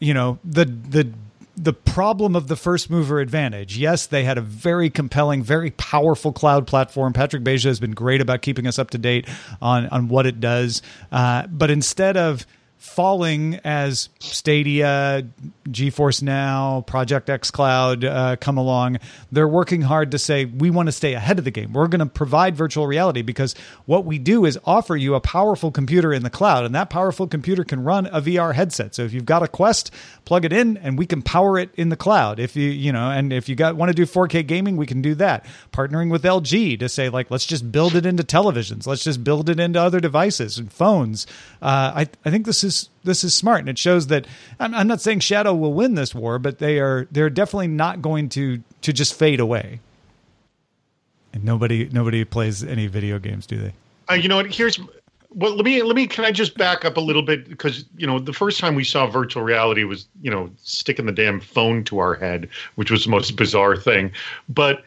you 0.00 0.12
know, 0.12 0.40
the 0.44 0.64
the 0.64 1.12
the 1.62 1.72
problem 1.72 2.34
of 2.34 2.48
the 2.48 2.56
first 2.56 2.90
mover 2.90 3.20
advantage. 3.20 3.76
Yes, 3.76 4.06
they 4.06 4.24
had 4.24 4.38
a 4.38 4.40
very 4.40 4.88
compelling, 4.88 5.42
very 5.42 5.70
powerful 5.72 6.32
cloud 6.32 6.66
platform. 6.66 7.12
Patrick 7.12 7.42
Beja 7.44 7.64
has 7.64 7.78
been 7.78 7.92
great 7.92 8.20
about 8.20 8.40
keeping 8.40 8.66
us 8.66 8.78
up 8.78 8.90
to 8.90 8.98
date 8.98 9.28
on 9.60 9.86
on 9.88 10.08
what 10.08 10.26
it 10.26 10.40
does. 10.40 10.80
Uh, 11.12 11.46
but 11.48 11.70
instead 11.70 12.16
of 12.16 12.46
falling 12.80 13.60
as 13.62 14.08
Stadia, 14.20 15.22
GeForce 15.68 16.22
Now, 16.22 16.80
Project 16.86 17.28
xCloud 17.28 18.04
uh, 18.04 18.36
come 18.36 18.56
along, 18.56 18.98
they're 19.30 19.46
working 19.46 19.82
hard 19.82 20.12
to 20.12 20.18
say 20.18 20.46
we 20.46 20.70
want 20.70 20.86
to 20.86 20.92
stay 20.92 21.12
ahead 21.12 21.38
of 21.38 21.44
the 21.44 21.50
game. 21.50 21.74
We're 21.74 21.88
going 21.88 22.00
to 22.00 22.06
provide 22.06 22.56
virtual 22.56 22.86
reality 22.86 23.20
because 23.20 23.54
what 23.84 24.06
we 24.06 24.18
do 24.18 24.46
is 24.46 24.58
offer 24.64 24.96
you 24.96 25.14
a 25.14 25.20
powerful 25.20 25.70
computer 25.70 26.10
in 26.10 26.22
the 26.22 26.30
cloud, 26.30 26.64
and 26.64 26.74
that 26.74 26.88
powerful 26.88 27.26
computer 27.26 27.64
can 27.64 27.84
run 27.84 28.06
a 28.06 28.22
VR 28.22 28.54
headset. 28.54 28.94
So 28.94 29.02
if 29.02 29.12
you've 29.12 29.26
got 29.26 29.42
a 29.42 29.48
Quest, 29.48 29.92
plug 30.24 30.46
it 30.46 30.52
in, 30.52 30.78
and 30.78 30.96
we 30.96 31.04
can 31.04 31.20
power 31.20 31.58
it 31.58 31.68
in 31.76 31.90
the 31.90 31.96
cloud. 31.96 32.40
If 32.40 32.56
you 32.56 32.70
you 32.70 32.92
know, 32.92 33.10
and 33.10 33.30
if 33.30 33.46
you 33.46 33.56
got 33.56 33.76
want 33.76 33.90
to 33.90 33.94
do 33.94 34.06
4K 34.06 34.46
gaming, 34.46 34.78
we 34.78 34.86
can 34.86 35.02
do 35.02 35.14
that. 35.16 35.44
Partnering 35.70 36.10
with 36.10 36.22
LG 36.22 36.78
to 36.78 36.88
say 36.88 37.10
like 37.10 37.30
let's 37.30 37.44
just 37.44 37.70
build 37.70 37.94
it 37.94 38.06
into 38.06 38.22
televisions, 38.22 38.86
let's 38.86 39.04
just 39.04 39.22
build 39.22 39.50
it 39.50 39.60
into 39.60 39.78
other 39.78 40.00
devices 40.00 40.56
and 40.56 40.72
phones. 40.72 41.26
Uh, 41.60 41.92
I 41.94 42.08
I 42.24 42.30
think 42.30 42.46
this 42.46 42.64
is 42.64 42.69
this 43.04 43.24
is 43.24 43.34
smart, 43.34 43.60
and 43.60 43.68
it 43.68 43.78
shows 43.78 44.08
that 44.08 44.26
I'm, 44.58 44.74
I'm 44.74 44.86
not 44.86 45.00
saying 45.00 45.20
Shadow 45.20 45.54
will 45.54 45.72
win 45.72 45.94
this 45.94 46.14
war, 46.14 46.38
but 46.38 46.58
they 46.58 46.78
are 46.78 47.06
they're 47.10 47.30
definitely 47.30 47.68
not 47.68 48.02
going 48.02 48.28
to 48.30 48.62
to 48.82 48.92
just 48.92 49.14
fade 49.14 49.40
away. 49.40 49.80
And 51.32 51.44
nobody 51.44 51.88
nobody 51.92 52.24
plays 52.24 52.64
any 52.64 52.86
video 52.86 53.18
games, 53.18 53.46
do 53.46 53.58
they? 53.58 53.72
Uh, 54.10 54.14
you 54.14 54.28
know 54.28 54.36
what? 54.36 54.52
Here's 54.52 54.78
well. 55.30 55.54
Let 55.54 55.64
me 55.64 55.82
let 55.82 55.94
me. 55.94 56.06
Can 56.06 56.24
I 56.24 56.32
just 56.32 56.56
back 56.56 56.84
up 56.84 56.96
a 56.96 57.00
little 57.00 57.22
bit 57.22 57.48
because 57.48 57.84
you 57.96 58.06
know 58.06 58.18
the 58.18 58.32
first 58.32 58.58
time 58.58 58.74
we 58.74 58.84
saw 58.84 59.06
virtual 59.06 59.42
reality 59.42 59.84
was 59.84 60.08
you 60.20 60.30
know 60.30 60.50
sticking 60.62 61.06
the 61.06 61.12
damn 61.12 61.40
phone 61.40 61.84
to 61.84 61.98
our 61.98 62.14
head, 62.14 62.48
which 62.74 62.90
was 62.90 63.04
the 63.04 63.10
most 63.10 63.36
bizarre 63.36 63.76
thing. 63.76 64.10
But 64.48 64.84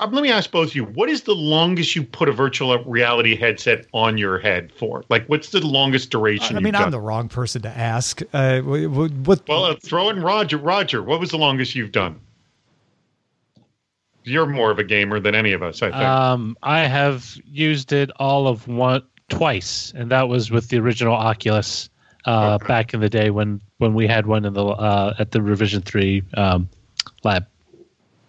let 0.00 0.22
me 0.22 0.30
ask 0.30 0.50
both 0.50 0.68
of 0.68 0.74
you: 0.74 0.84
What 0.84 1.08
is 1.08 1.22
the 1.22 1.34
longest 1.34 1.96
you 1.96 2.02
put 2.02 2.28
a 2.28 2.32
virtual 2.32 2.82
reality 2.84 3.36
headset 3.36 3.86
on 3.92 4.18
your 4.18 4.38
head 4.38 4.72
for? 4.72 5.04
Like, 5.08 5.26
what's 5.28 5.50
the 5.50 5.64
longest 5.66 6.10
duration? 6.10 6.56
I 6.56 6.60
mean, 6.60 6.66
you've 6.74 6.76
I'm 6.76 6.82
done? 6.82 6.90
the 6.92 7.00
wrong 7.00 7.28
person 7.28 7.62
to 7.62 7.68
ask. 7.68 8.20
Uh, 8.32 8.60
wh- 8.60 8.84
wh- 8.86 9.26
what? 9.28 9.46
Well, 9.48 9.64
uh, 9.64 9.76
throw 9.82 10.08
in 10.10 10.20
Roger. 10.22 10.58
Roger, 10.58 11.02
what 11.02 11.20
was 11.20 11.30
the 11.30 11.38
longest 11.38 11.74
you've 11.74 11.92
done? 11.92 12.20
You're 14.24 14.46
more 14.46 14.70
of 14.72 14.78
a 14.80 14.84
gamer 14.84 15.20
than 15.20 15.34
any 15.36 15.52
of 15.52 15.62
us, 15.62 15.82
I 15.82 15.90
think. 15.90 16.02
Um, 16.02 16.56
I 16.62 16.80
have 16.80 17.36
used 17.46 17.92
it 17.92 18.10
all 18.16 18.48
of 18.48 18.66
one 18.66 19.02
twice, 19.28 19.92
and 19.94 20.10
that 20.10 20.28
was 20.28 20.50
with 20.50 20.68
the 20.68 20.78
original 20.78 21.14
Oculus 21.14 21.88
uh, 22.26 22.54
Okay. 22.54 22.66
back 22.66 22.92
in 22.92 23.00
the 23.00 23.08
day 23.08 23.30
when 23.30 23.60
when 23.78 23.94
we 23.94 24.06
had 24.08 24.26
one 24.26 24.44
in 24.44 24.52
the 24.54 24.64
uh, 24.64 25.14
at 25.20 25.30
the 25.30 25.40
Revision 25.40 25.80
Three 25.80 26.22
um, 26.34 26.68
lab. 27.22 27.46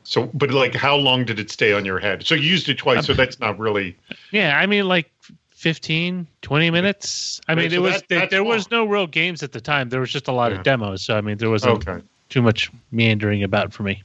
So, 0.10 0.30
but 0.34 0.52
like, 0.52 0.74
how 0.74 0.96
long 0.96 1.26
did 1.26 1.38
it 1.38 1.52
stay 1.52 1.74
on 1.74 1.84
your 1.84 2.00
head? 2.00 2.26
So 2.26 2.34
you 2.34 2.44
used 2.50 2.70
it 2.70 2.78
twice, 2.78 3.06
so 3.08 3.12
um, 3.12 3.18
that's 3.18 3.40
not 3.42 3.60
really. 3.60 3.98
Yeah, 4.32 4.58
I 4.58 4.66
mean 4.66 4.88
like 4.88 5.12
15, 5.50 6.26
20 6.42 6.72
minutes. 6.72 7.42
I 7.50 7.52
Right, 7.52 7.64
mean, 7.64 7.70
so 7.72 7.76
it 7.76 7.80
was 7.82 7.94
that- 7.96 8.08
there, 8.08 8.20
that's 8.20 8.32
there 8.32 8.44
was 8.46 8.72
no 8.72 8.86
real 8.86 9.06
games 9.08 9.44
at 9.44 9.52
the 9.52 9.60
time. 9.60 9.90
There 9.90 10.00
was 10.00 10.10
just 10.12 10.30
a 10.30 10.32
lot 10.32 10.52
Yeah. 10.54 10.60
of 10.60 10.64
demos, 10.64 11.02
so 11.02 11.18
I 11.18 11.22
mean, 11.22 11.38
there 11.38 11.50
wasn't 11.50 11.86
Okay. 11.88 12.02
too 12.30 12.42
much 12.42 12.72
meandering 12.92 13.44
about 13.44 13.74
for 13.74 13.84
me. 13.84 14.02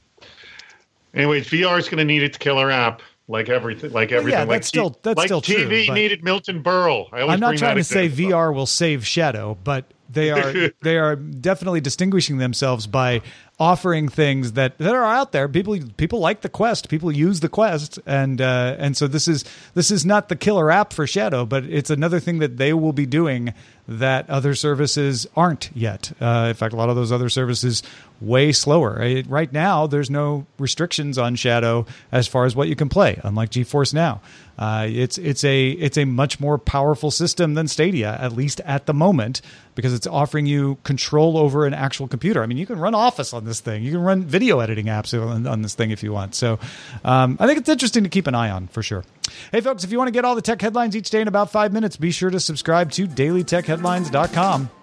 Anyways, 1.13 1.47
VR 1.47 1.77
is 1.79 1.85
going 1.87 1.99
to 1.99 2.05
need 2.05 2.23
its 2.23 2.37
killer 2.37 2.69
app, 2.71 3.01
like 3.29 3.47
everything. 3.47 3.91
Like 3.93 4.09
Well, 4.09 4.15
yeah, 4.15 4.19
everything. 4.19 4.39
like 4.47 4.49
that's 4.57 4.67
still- 4.67 4.99
that's 5.03 5.17
like 5.17 5.27
still 5.27 5.41
true, 5.41 5.55
TV 5.69 5.87
but- 5.87 5.93
needed 5.93 6.23
Milton 6.23 6.61
Berle. 6.63 7.07
I 7.13 7.21
always 7.21 7.33
I'm 7.35 7.39
not 7.39 7.47
bring 7.49 7.59
trying 7.59 7.75
that 7.75 7.81
to 7.81 7.83
say 7.85 8.05
example 8.07 8.33
up. 8.35 8.39
VR 8.41 8.53
will 8.53 8.65
save 8.65 9.07
Shadow, 9.07 9.57
but 9.63 9.85
they 10.09 10.31
are 10.31 10.71
they 10.81 10.97
are 10.97 11.15
definitely 11.15 11.81
distinguishing 11.81 12.37
themselves 12.37 12.87
by 12.87 13.21
offering 13.59 14.09
things 14.09 14.53
that, 14.53 14.77
that 14.79 14.93
are 14.93 15.03
out 15.03 15.31
there. 15.31 15.47
People 15.47 15.77
people 15.97 16.19
like 16.19 16.41
the 16.41 16.49
Quest, 16.49 16.89
people 16.89 17.11
use 17.11 17.39
the 17.39 17.49
Quest, 17.49 17.99
and 18.05 18.41
uh, 18.41 18.75
and 18.79 18.97
so 18.97 19.07
this 19.07 19.27
is 19.27 19.45
this 19.73 19.91
is 19.91 20.05
not 20.05 20.29
the 20.29 20.35
killer 20.35 20.71
app 20.71 20.93
for 20.93 21.05
Shadow, 21.05 21.45
but 21.45 21.63
it's 21.65 21.89
another 21.89 22.19
thing 22.19 22.39
that 22.39 22.57
they 22.57 22.73
will 22.73 22.93
be 22.93 23.05
doing 23.05 23.53
that 23.87 24.29
other 24.29 24.55
services 24.55 25.27
aren't 25.35 25.69
yet. 25.75 26.11
Uh, 26.19 26.47
in 26.49 26.53
fact, 26.55 26.73
a 26.73 26.77
lot 26.77 26.89
of 26.89 26.95
those 26.95 27.11
other 27.11 27.29
services 27.29 27.83
way 28.23 28.51
slower. 28.51 29.01
Uh, 29.01 29.23
Right 29.27 29.51
now, 29.51 29.87
there's 29.87 30.09
no 30.09 30.45
restrictions 30.59 31.17
on 31.17 31.35
Shadow 31.35 31.85
as 32.11 32.27
far 32.27 32.45
as 32.45 32.55
what 32.55 32.67
you 32.67 32.75
can 32.75 32.89
play, 32.89 33.19
unlike 33.23 33.49
GeForce 33.51 33.93
Now. 33.93 34.21
Uh, 34.57 34.87
it's 34.89 35.17
it's 35.17 35.43
a 35.43 35.71
it's 35.71 35.97
a 35.97 36.05
much 36.05 36.39
more 36.39 36.59
powerful 36.59 37.09
system 37.09 37.55
than 37.55 37.67
Stadia, 37.67 38.15
at 38.19 38.33
least 38.33 38.61
at 38.61 38.85
the 38.85 38.93
moment, 38.93 39.41
because 39.73 39.93
it's 39.93 40.05
offering 40.05 40.45
you 40.45 40.77
control 40.83 41.37
over 41.37 41.65
an 41.65 41.73
actual 41.73 42.07
computer. 42.07 42.43
I 42.43 42.45
mean, 42.45 42.57
you 42.57 42.67
can 42.67 42.77
run 42.77 42.93
Office 42.93 43.33
on 43.33 43.45
this 43.45 43.59
thing, 43.61 43.83
you 43.83 43.91
can 43.91 44.01
run 44.01 44.23
video 44.23 44.59
editing 44.59 44.85
apps 44.85 45.19
on, 45.19 45.47
on 45.47 45.63
this 45.63 45.73
thing 45.73 45.89
if 45.89 46.03
you 46.03 46.13
want. 46.13 46.35
So, 46.35 46.59
um, 47.03 47.37
I 47.39 47.47
think 47.47 47.59
it's 47.59 47.69
interesting 47.69 48.03
to 48.03 48.09
keep 48.09 48.27
an 48.27 48.35
eye 48.35 48.51
on 48.51 48.67
for 48.67 48.83
sure. 48.83 49.03
Hey, 49.51 49.61
folks, 49.61 49.83
if 49.83 49.91
you 49.91 49.97
want 49.97 50.09
to 50.09 50.13
get 50.13 50.23
all 50.23 50.35
the 50.35 50.41
tech 50.41 50.61
headlines 50.61 50.95
each 50.95 51.09
day 51.09 51.21
in 51.21 51.27
about 51.27 51.51
five 51.51 51.73
minutes, 51.73 51.97
be 51.97 52.11
sure 52.11 52.29
to 52.29 52.39
subscribe 52.39 52.91
to 52.91 53.07
DailyTechHeadlines.com. 53.07 54.82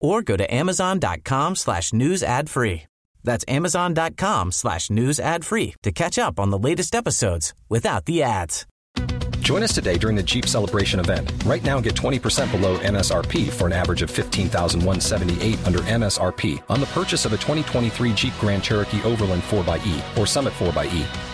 or 0.00 0.22
go 0.22 0.36
to 0.36 0.54
amazon.com 0.54 1.56
slash 1.56 1.92
news 1.92 2.22
ad 2.22 2.48
free. 2.50 2.84
That's 3.22 3.44
amazon.com 3.48 4.52
slash 4.52 4.90
news 4.90 5.18
ad 5.18 5.44
free 5.44 5.74
to 5.82 5.92
catch 5.92 6.18
up 6.18 6.38
on 6.38 6.50
the 6.50 6.58
latest 6.58 6.94
episodes 6.94 7.54
without 7.68 8.04
the 8.04 8.22
ads. 8.22 8.66
Join 9.40 9.62
us 9.62 9.74
today 9.74 9.98
during 9.98 10.16
the 10.16 10.22
Jeep 10.22 10.46
Celebration 10.46 11.00
event. 11.00 11.30
Right 11.44 11.62
now, 11.62 11.78
get 11.78 11.94
20% 11.94 12.50
below 12.50 12.78
MSRP 12.78 13.50
for 13.50 13.66
an 13.66 13.74
average 13.74 14.00
of 14.00 14.10
15178 14.10 15.66
under 15.66 15.80
MSRP 15.80 16.62
on 16.70 16.80
the 16.80 16.86
purchase 16.86 17.26
of 17.26 17.34
a 17.34 17.36
2023 17.36 18.14
Jeep 18.14 18.32
Grand 18.40 18.62
Cherokee 18.62 19.02
Overland 19.02 19.42
4xE 19.42 20.18
or 20.18 20.26
Summit 20.26 20.54
4xE. 20.54 21.33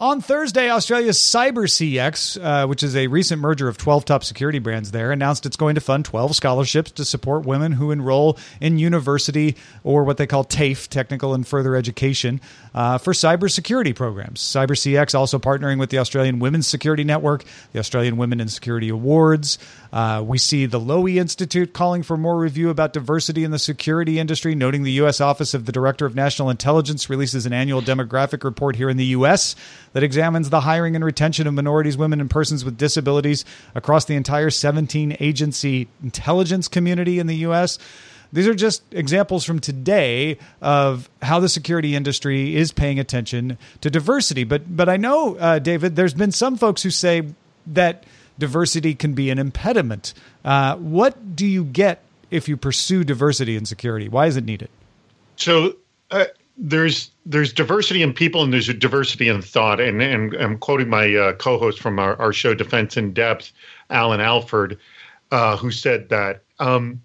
On 0.00 0.20
Thursday, 0.20 0.70
Australia's 0.70 1.18
CyberCX, 1.18 2.42
uh, 2.42 2.66
which 2.66 2.82
is 2.82 2.96
a 2.96 3.06
recent 3.06 3.40
merger 3.40 3.68
of 3.68 3.78
12 3.78 4.04
top 4.04 4.24
security 4.24 4.58
brands 4.58 4.90
there, 4.90 5.12
announced 5.12 5.46
it's 5.46 5.56
going 5.56 5.76
to 5.76 5.80
fund 5.80 6.04
12 6.04 6.34
scholarships 6.34 6.90
to 6.92 7.04
support 7.04 7.46
women 7.46 7.70
who 7.70 7.92
enroll 7.92 8.36
in 8.60 8.76
university 8.76 9.54
or 9.84 10.02
what 10.02 10.16
they 10.16 10.26
call 10.26 10.42
TAFE, 10.42 10.88
technical 10.88 11.32
and 11.32 11.46
further 11.46 11.76
education, 11.76 12.40
uh, 12.74 12.98
for 12.98 13.12
cybersecurity 13.12 13.94
programs. 13.94 14.40
CyberCX 14.40 15.16
also 15.16 15.38
partnering 15.38 15.78
with 15.78 15.90
the 15.90 15.98
Australian 15.98 16.40
Women's 16.40 16.66
Security 16.66 17.04
Network, 17.04 17.44
the 17.72 17.78
Australian 17.78 18.16
Women 18.16 18.40
in 18.40 18.48
Security 18.48 18.88
Awards. 18.88 19.58
Uh, 19.92 20.24
we 20.26 20.38
see 20.38 20.66
the 20.66 20.80
Lowy 20.80 21.18
Institute 21.18 21.72
calling 21.72 22.02
for 22.02 22.16
more 22.16 22.36
review 22.36 22.68
about 22.68 22.92
diversity 22.92 23.44
in 23.44 23.52
the 23.52 23.60
security 23.60 24.18
industry, 24.18 24.56
noting 24.56 24.82
the 24.82 24.90
U.S. 24.92 25.20
Office 25.20 25.54
of 25.54 25.66
the 25.66 25.72
Director 25.72 26.04
of 26.04 26.16
National 26.16 26.50
Intelligence 26.50 27.08
releases 27.08 27.46
an 27.46 27.52
annual 27.52 27.80
demographic 27.80 28.42
report 28.42 28.74
here 28.74 28.90
in 28.90 28.96
the 28.96 29.04
U.S. 29.06 29.54
that 29.94 30.02
examines 30.02 30.50
the 30.50 30.60
hiring 30.60 30.94
and 30.94 31.04
retention 31.04 31.46
of 31.46 31.54
minorities, 31.54 31.96
women, 31.96 32.20
and 32.20 32.30
persons 32.30 32.64
with 32.64 32.76
disabilities 32.76 33.44
across 33.74 34.04
the 34.04 34.14
entire 34.14 34.50
17 34.50 35.16
agency 35.20 35.88
intelligence 36.02 36.68
community 36.68 37.18
in 37.18 37.26
the 37.26 37.36
U.S. 37.36 37.78
These 38.32 38.48
are 38.48 38.54
just 38.54 38.82
examples 38.92 39.44
from 39.44 39.60
today 39.60 40.38
of 40.60 41.08
how 41.22 41.38
the 41.38 41.48
security 41.48 41.94
industry 41.94 42.56
is 42.56 42.72
paying 42.72 42.98
attention 42.98 43.56
to 43.80 43.88
diversity. 43.88 44.44
But 44.44 44.76
but 44.76 44.88
I 44.88 44.96
know, 44.96 45.36
uh, 45.36 45.60
David, 45.60 45.96
there's 45.96 46.14
been 46.14 46.32
some 46.32 46.56
folks 46.56 46.82
who 46.82 46.90
say 46.90 47.28
that 47.68 48.04
diversity 48.38 48.96
can 48.96 49.14
be 49.14 49.30
an 49.30 49.38
impediment. 49.38 50.14
Uh, 50.44 50.76
what 50.76 51.36
do 51.36 51.46
you 51.46 51.64
get 51.64 52.02
if 52.32 52.48
you 52.48 52.56
pursue 52.56 53.04
diversity 53.04 53.56
in 53.56 53.64
security? 53.64 54.08
Why 54.08 54.26
is 54.26 54.36
it 54.36 54.44
needed? 54.44 54.68
So 55.36 55.76
uh, 56.10 56.24
there's 56.56 57.10
there's 57.26 57.52
diversity 57.52 58.02
in 58.02 58.12
people 58.12 58.42
and 58.42 58.52
there's 58.52 58.68
a 58.68 58.74
diversity 58.74 59.28
in 59.28 59.42
thought. 59.42 59.80
And, 59.80 60.00
and 60.00 60.34
I'm 60.34 60.58
quoting 60.58 60.88
my 60.88 61.14
uh, 61.14 61.32
co-host 61.34 61.80
from 61.80 61.98
our, 61.98 62.16
our 62.20 62.32
show 62.32 62.54
Defense 62.54 62.96
in 62.96 63.12
Depth, 63.12 63.52
Allan 63.90 64.20
Alford, 64.20 64.78
uh, 65.30 65.56
who 65.56 65.70
said 65.70 66.08
that 66.10 66.42
um, 66.60 67.00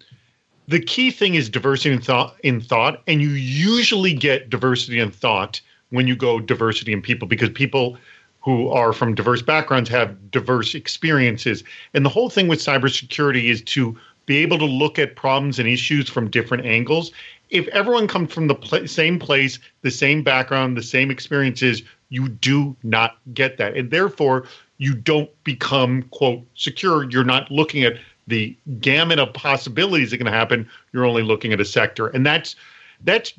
the 0.68 0.80
key 0.80 1.10
thing 1.10 1.34
is 1.34 1.48
diversity 1.48 1.92
in 1.94 2.00
thought 2.00 2.36
in 2.42 2.60
thought, 2.60 3.02
and 3.06 3.20
you 3.20 3.30
usually 3.30 4.14
get 4.14 4.50
diversity 4.50 5.00
in 5.00 5.10
thought 5.10 5.60
when 5.90 6.06
you 6.06 6.14
go 6.14 6.38
diversity 6.38 6.92
in 6.92 7.02
people 7.02 7.26
because 7.26 7.50
people 7.50 7.96
who 8.42 8.68
are 8.68 8.92
from 8.92 9.14
diverse 9.14 9.42
backgrounds 9.42 9.90
have 9.90 10.30
diverse 10.30 10.74
experiences. 10.74 11.62
And 11.92 12.06
the 12.06 12.08
whole 12.08 12.30
thing 12.30 12.48
with 12.48 12.60
cybersecurity 12.60 13.50
is 13.50 13.62
to 13.62 13.98
be 14.26 14.38
able 14.38 14.58
to 14.58 14.64
look 14.64 14.98
at 14.98 15.16
problems 15.16 15.58
and 15.58 15.68
issues 15.68 16.08
from 16.08 16.30
different 16.30 16.64
angles. 16.64 17.10
If 17.50 17.66
everyone 17.68 18.06
comes 18.06 18.32
from 18.32 18.46
the 18.46 18.54
pl- 18.54 18.86
same 18.86 19.18
place, 19.18 19.58
the 19.82 19.90
same 19.90 20.22
background, 20.22 20.76
the 20.76 20.82
same 20.82 21.10
experiences, 21.10 21.82
you 22.08 22.28
do 22.28 22.76
not 22.82 23.18
get 23.34 23.56
that. 23.58 23.76
And 23.76 23.90
therefore, 23.90 24.46
you 24.78 24.94
don't 24.94 25.30
become, 25.44 26.02
quote, 26.10 26.42
secure. 26.54 27.10
You're 27.10 27.24
not 27.24 27.50
looking 27.50 27.84
at 27.84 27.94
the 28.26 28.56
gamut 28.80 29.18
of 29.18 29.32
possibilities 29.32 30.10
that 30.10 30.18
can 30.18 30.26
happen. 30.26 30.68
You're 30.92 31.04
only 31.04 31.22
looking 31.22 31.52
at 31.52 31.60
a 31.60 31.64
sector. 31.64 32.08
And 32.08 32.24
that's, 32.24 32.56
that's, 33.04 33.34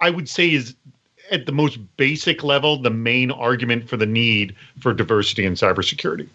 I 0.00 0.10
would 0.10 0.28
say, 0.28 0.52
is 0.52 0.74
at 1.30 1.46
the 1.46 1.52
most 1.52 1.78
basic 1.96 2.42
level, 2.42 2.80
the 2.80 2.90
main 2.90 3.30
argument 3.30 3.88
for 3.88 3.96
the 3.96 4.06
need 4.06 4.54
for 4.80 4.92
diversity 4.92 5.44
in 5.44 5.54
cybersecurity. 5.54 6.28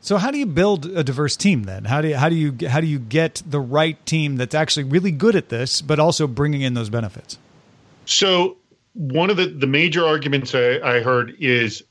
So 0.00 0.16
how 0.16 0.30
do 0.30 0.38
you 0.38 0.46
build 0.46 0.86
a 0.86 1.02
diverse 1.02 1.36
team 1.36 1.64
then? 1.64 1.84
How 1.84 2.00
do 2.00 2.08
you, 2.08 2.16
how 2.16 2.28
do 2.28 2.36
you 2.36 2.56
how 2.68 2.80
do 2.80 2.86
you 2.86 2.98
get 2.98 3.42
the 3.46 3.60
right 3.60 4.04
team 4.06 4.36
that's 4.36 4.54
actually 4.54 4.84
really 4.84 5.10
good 5.10 5.34
at 5.34 5.48
this, 5.48 5.82
but 5.82 5.98
also 5.98 6.26
bringing 6.26 6.62
in 6.62 6.74
those 6.74 6.88
benefits? 6.88 7.38
So 8.06 8.56
one 8.94 9.30
of 9.30 9.36
the, 9.36 9.46
the 9.46 9.66
major 9.66 10.04
arguments 10.06 10.54
I, 10.54 10.78
I 10.82 11.00
heard 11.00 11.34
is 11.38 11.82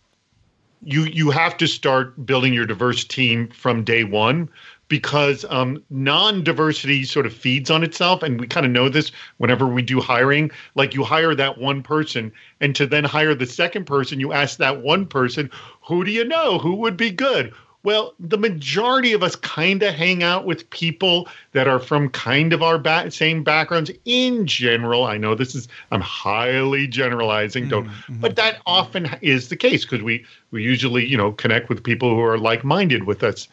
you 0.83 1.03
you 1.03 1.31
have 1.31 1.57
to 1.57 1.67
start 1.67 2.25
building 2.25 2.53
your 2.53 2.65
diverse 2.65 3.03
team 3.03 3.49
from 3.49 3.83
day 3.83 4.03
one 4.03 4.49
because 4.89 5.45
um, 5.49 5.83
non-diversity 5.89 7.03
sort 7.03 7.25
of 7.25 7.33
feeds 7.33 7.69
on 7.69 7.83
itself 7.83 8.23
and 8.23 8.39
we 8.39 8.47
kind 8.47 8.65
of 8.65 8.71
know 8.71 8.87
this 8.87 9.11
whenever 9.37 9.67
we 9.67 9.81
do 9.81 9.99
hiring 9.99 10.49
like 10.75 10.93
you 10.93 11.03
hire 11.03 11.35
that 11.35 11.57
one 11.57 11.83
person 11.83 12.31
and 12.61 12.75
to 12.75 12.87
then 12.87 13.03
hire 13.03 13.35
the 13.35 13.45
second 13.45 13.85
person 13.85 14.19
you 14.19 14.31
ask 14.31 14.57
that 14.57 14.81
one 14.81 15.05
person 15.05 15.49
who 15.81 16.03
do 16.03 16.11
you 16.11 16.23
know 16.23 16.57
who 16.57 16.75
would 16.75 16.95
be 16.95 17.11
good 17.11 17.53
well 17.87 18.13
the 18.19 18.37
majority 18.37 19.13
of 19.13 19.23
us 19.23 19.37
kind 19.37 19.81
of 19.81 19.93
hang 19.93 20.21
out 20.21 20.45
with 20.45 20.69
people 20.71 21.25
that 21.53 21.69
are 21.69 21.79
from 21.79 22.09
kind 22.09 22.51
of 22.51 22.61
our 22.61 22.77
ba- 22.77 23.09
same 23.09 23.43
backgrounds 23.43 23.89
in 24.03 24.45
general 24.45 25.05
i 25.05 25.17
know 25.17 25.33
this 25.33 25.55
is 25.55 25.69
i'm 25.91 26.01
highly 26.01 26.85
generalizing 26.85 27.63
mm-hmm. 27.63 27.85
don't 27.85 28.19
but 28.19 28.35
that 28.35 28.61
often 28.65 29.09
is 29.21 29.47
the 29.47 29.55
case 29.55 29.85
because 29.85 30.03
we 30.03 30.25
we 30.51 30.61
usually 30.61 31.05
you 31.05 31.15
know 31.15 31.31
connect 31.31 31.69
with 31.69 31.81
people 31.81 32.13
who 32.13 32.21
are 32.21 32.37
like-minded 32.37 33.05
with 33.05 33.23
us 33.23 33.47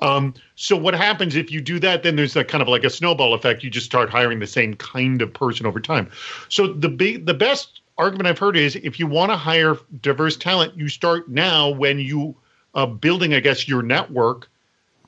um, 0.00 0.34
so 0.54 0.76
what 0.76 0.94
happens 0.94 1.34
if 1.34 1.50
you 1.50 1.60
do 1.60 1.80
that? 1.80 2.04
Then 2.04 2.14
there's 2.14 2.36
a 2.36 2.44
kind 2.44 2.62
of 2.62 2.68
like 2.68 2.84
a 2.84 2.90
snowball 2.90 3.34
effect. 3.34 3.64
You 3.64 3.70
just 3.70 3.86
start 3.86 4.08
hiring 4.08 4.38
the 4.38 4.46
same 4.46 4.74
kind 4.74 5.20
of 5.20 5.34
person 5.34 5.66
over 5.66 5.80
time. 5.80 6.08
So 6.48 6.72
the 6.72 6.88
big, 6.88 7.26
the 7.26 7.34
best 7.34 7.80
argument 7.96 8.28
I've 8.28 8.38
heard 8.38 8.56
is 8.56 8.76
if 8.76 9.00
you 9.00 9.08
want 9.08 9.32
to 9.32 9.36
hire 9.36 9.76
diverse 10.00 10.36
talent, 10.36 10.76
you 10.76 10.88
start 10.88 11.28
now 11.28 11.70
when 11.70 11.98
you 11.98 12.36
uh, 12.78 12.86
building, 12.86 13.34
I 13.34 13.40
guess, 13.40 13.66
your 13.66 13.82
network, 13.82 14.48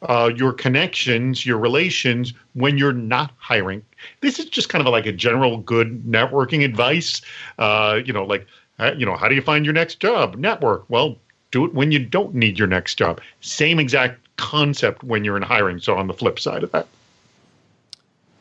uh, 0.03 0.31
your 0.35 0.53
connections, 0.53 1.47
your 1.47 1.57
relations 1.59 2.35
when 2.55 2.77
you're 2.77 2.93
not 2.93 3.31
hiring. 3.39 3.83
This 4.23 4.41
is 4.41 4.47
just 4.47 4.69
kind 4.69 4.85
of 4.85 4.91
like 4.91 5.07
a 5.07 5.13
general 5.13 5.59
good 5.59 6.03
networking 6.05 6.65
advice. 6.65 7.23
Uh, 7.59 8.01
you 8.05 8.13
know, 8.13 8.25
like 8.25 8.45
uh, 8.81 8.93
you 8.97 9.07
know, 9.07 9.17
how 9.17 9.29
do 9.29 9.37
you 9.37 9.43
find 9.43 9.65
your 9.65 9.75
next 9.75 10.01
job? 10.01 10.37
Network. 10.37 10.85
Well, 10.89 11.17
Do 11.53 11.65
it 11.65 11.75
when 11.75 11.93
you 11.93 12.01
don't 12.01 12.35
need 12.35 12.59
your 12.59 12.69
next 12.69 12.97
job. 12.97 13.21
Same 13.41 13.79
exact 13.79 14.19
concept 14.37 15.05
when 15.05 15.25
you're 15.25 15.37
in 15.37 15.43
hiring. 15.43 15.79
So 15.79 15.97
on 15.97 16.09
the 16.09 16.15
flip 16.15 16.41
side 16.41 16.65
of 16.65 16.73
that, 16.73 16.89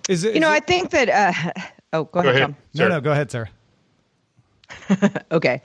Is 0.07 0.23
it? 0.23 0.33
You 0.33 0.39
know, 0.39 0.51
is 0.51 0.57
I 0.57 0.59
think 0.61 0.89
that. 0.89 1.09
Uh, 1.09 1.51
oh, 1.93 2.03
go, 2.05 2.23
go 2.23 2.29
ahead. 2.29 2.35
ahead. 2.35 2.47
Tom. 2.47 2.55
no, 2.73 2.87
no. 2.87 3.01
Go 3.01 3.11
ahead, 3.11 3.29
Sarah. 3.29 3.49
Okay. 5.31 5.61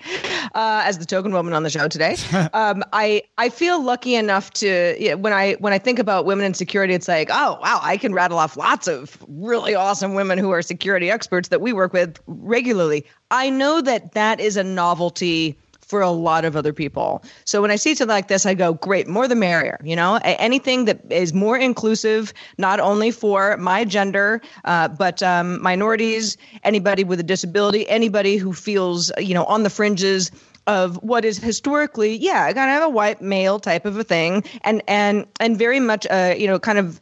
Uh, 0.54 0.82
as 0.84 0.98
the 0.98 1.06
token 1.06 1.32
woman 1.32 1.52
on 1.52 1.62
the 1.62 1.70
show 1.70 1.88
today, 1.88 2.16
um, 2.52 2.82
I 2.92 3.22
I 3.38 3.48
feel 3.48 3.82
lucky 3.82 4.14
enough 4.14 4.50
to 4.54 4.96
yeah, 4.98 5.14
when 5.14 5.32
I 5.32 5.54
when 5.54 5.72
I 5.72 5.78
think 5.78 5.98
about 5.98 6.24
women 6.24 6.44
in 6.44 6.54
security, 6.54 6.94
it's 6.94 7.08
like, 7.08 7.28
oh 7.30 7.58
wow, 7.62 7.80
I 7.82 7.96
can 7.96 8.12
rattle 8.12 8.38
off 8.38 8.56
lots 8.56 8.86
of 8.86 9.16
really 9.28 9.74
awesome 9.74 10.14
women 10.14 10.38
who 10.38 10.50
are 10.50 10.62
security 10.62 11.10
experts 11.10 11.48
that 11.48 11.60
we 11.60 11.72
work 11.72 11.92
with 11.92 12.18
regularly. 12.26 13.04
I 13.30 13.50
know 13.50 13.80
that 13.80 14.12
that 14.12 14.40
is 14.40 14.56
a 14.56 14.64
novelty 14.64 15.58
for 15.86 16.00
a 16.00 16.10
lot 16.10 16.44
of 16.44 16.56
other 16.56 16.72
people. 16.72 17.22
So 17.44 17.60
when 17.62 17.70
I 17.70 17.76
see 17.76 17.94
something 17.94 18.14
like 18.14 18.28
this, 18.28 18.46
I 18.46 18.54
go, 18.54 18.74
great, 18.74 19.06
more 19.06 19.28
the 19.28 19.34
merrier. 19.34 19.78
You 19.84 19.96
know, 19.96 20.18
anything 20.24 20.86
that 20.86 21.00
is 21.10 21.32
more 21.32 21.56
inclusive, 21.56 22.32
not 22.58 22.80
only 22.80 23.10
for 23.10 23.56
my 23.58 23.84
gender, 23.84 24.40
uh, 24.64 24.88
but 24.88 25.22
um, 25.22 25.62
minorities, 25.62 26.36
anybody 26.62 27.04
with 27.04 27.20
a 27.20 27.22
disability, 27.22 27.88
anybody 27.88 28.36
who 28.36 28.52
feels, 28.52 29.12
you 29.18 29.34
know, 29.34 29.44
on 29.44 29.62
the 29.62 29.70
fringes 29.70 30.30
of 30.66 30.96
what 31.02 31.24
is 31.24 31.38
historically, 31.38 32.16
yeah, 32.16 32.50
kind 32.52 32.70
of 32.70 32.82
a 32.82 32.88
white 32.88 33.20
male 33.20 33.58
type 33.58 33.84
of 33.84 33.98
a 33.98 34.04
thing, 34.04 34.42
and 34.62 34.82
and 34.88 35.26
and 35.38 35.58
very 35.58 35.80
much, 35.80 36.06
uh, 36.10 36.34
you 36.36 36.46
know, 36.46 36.58
kind 36.58 36.78
of 36.78 37.00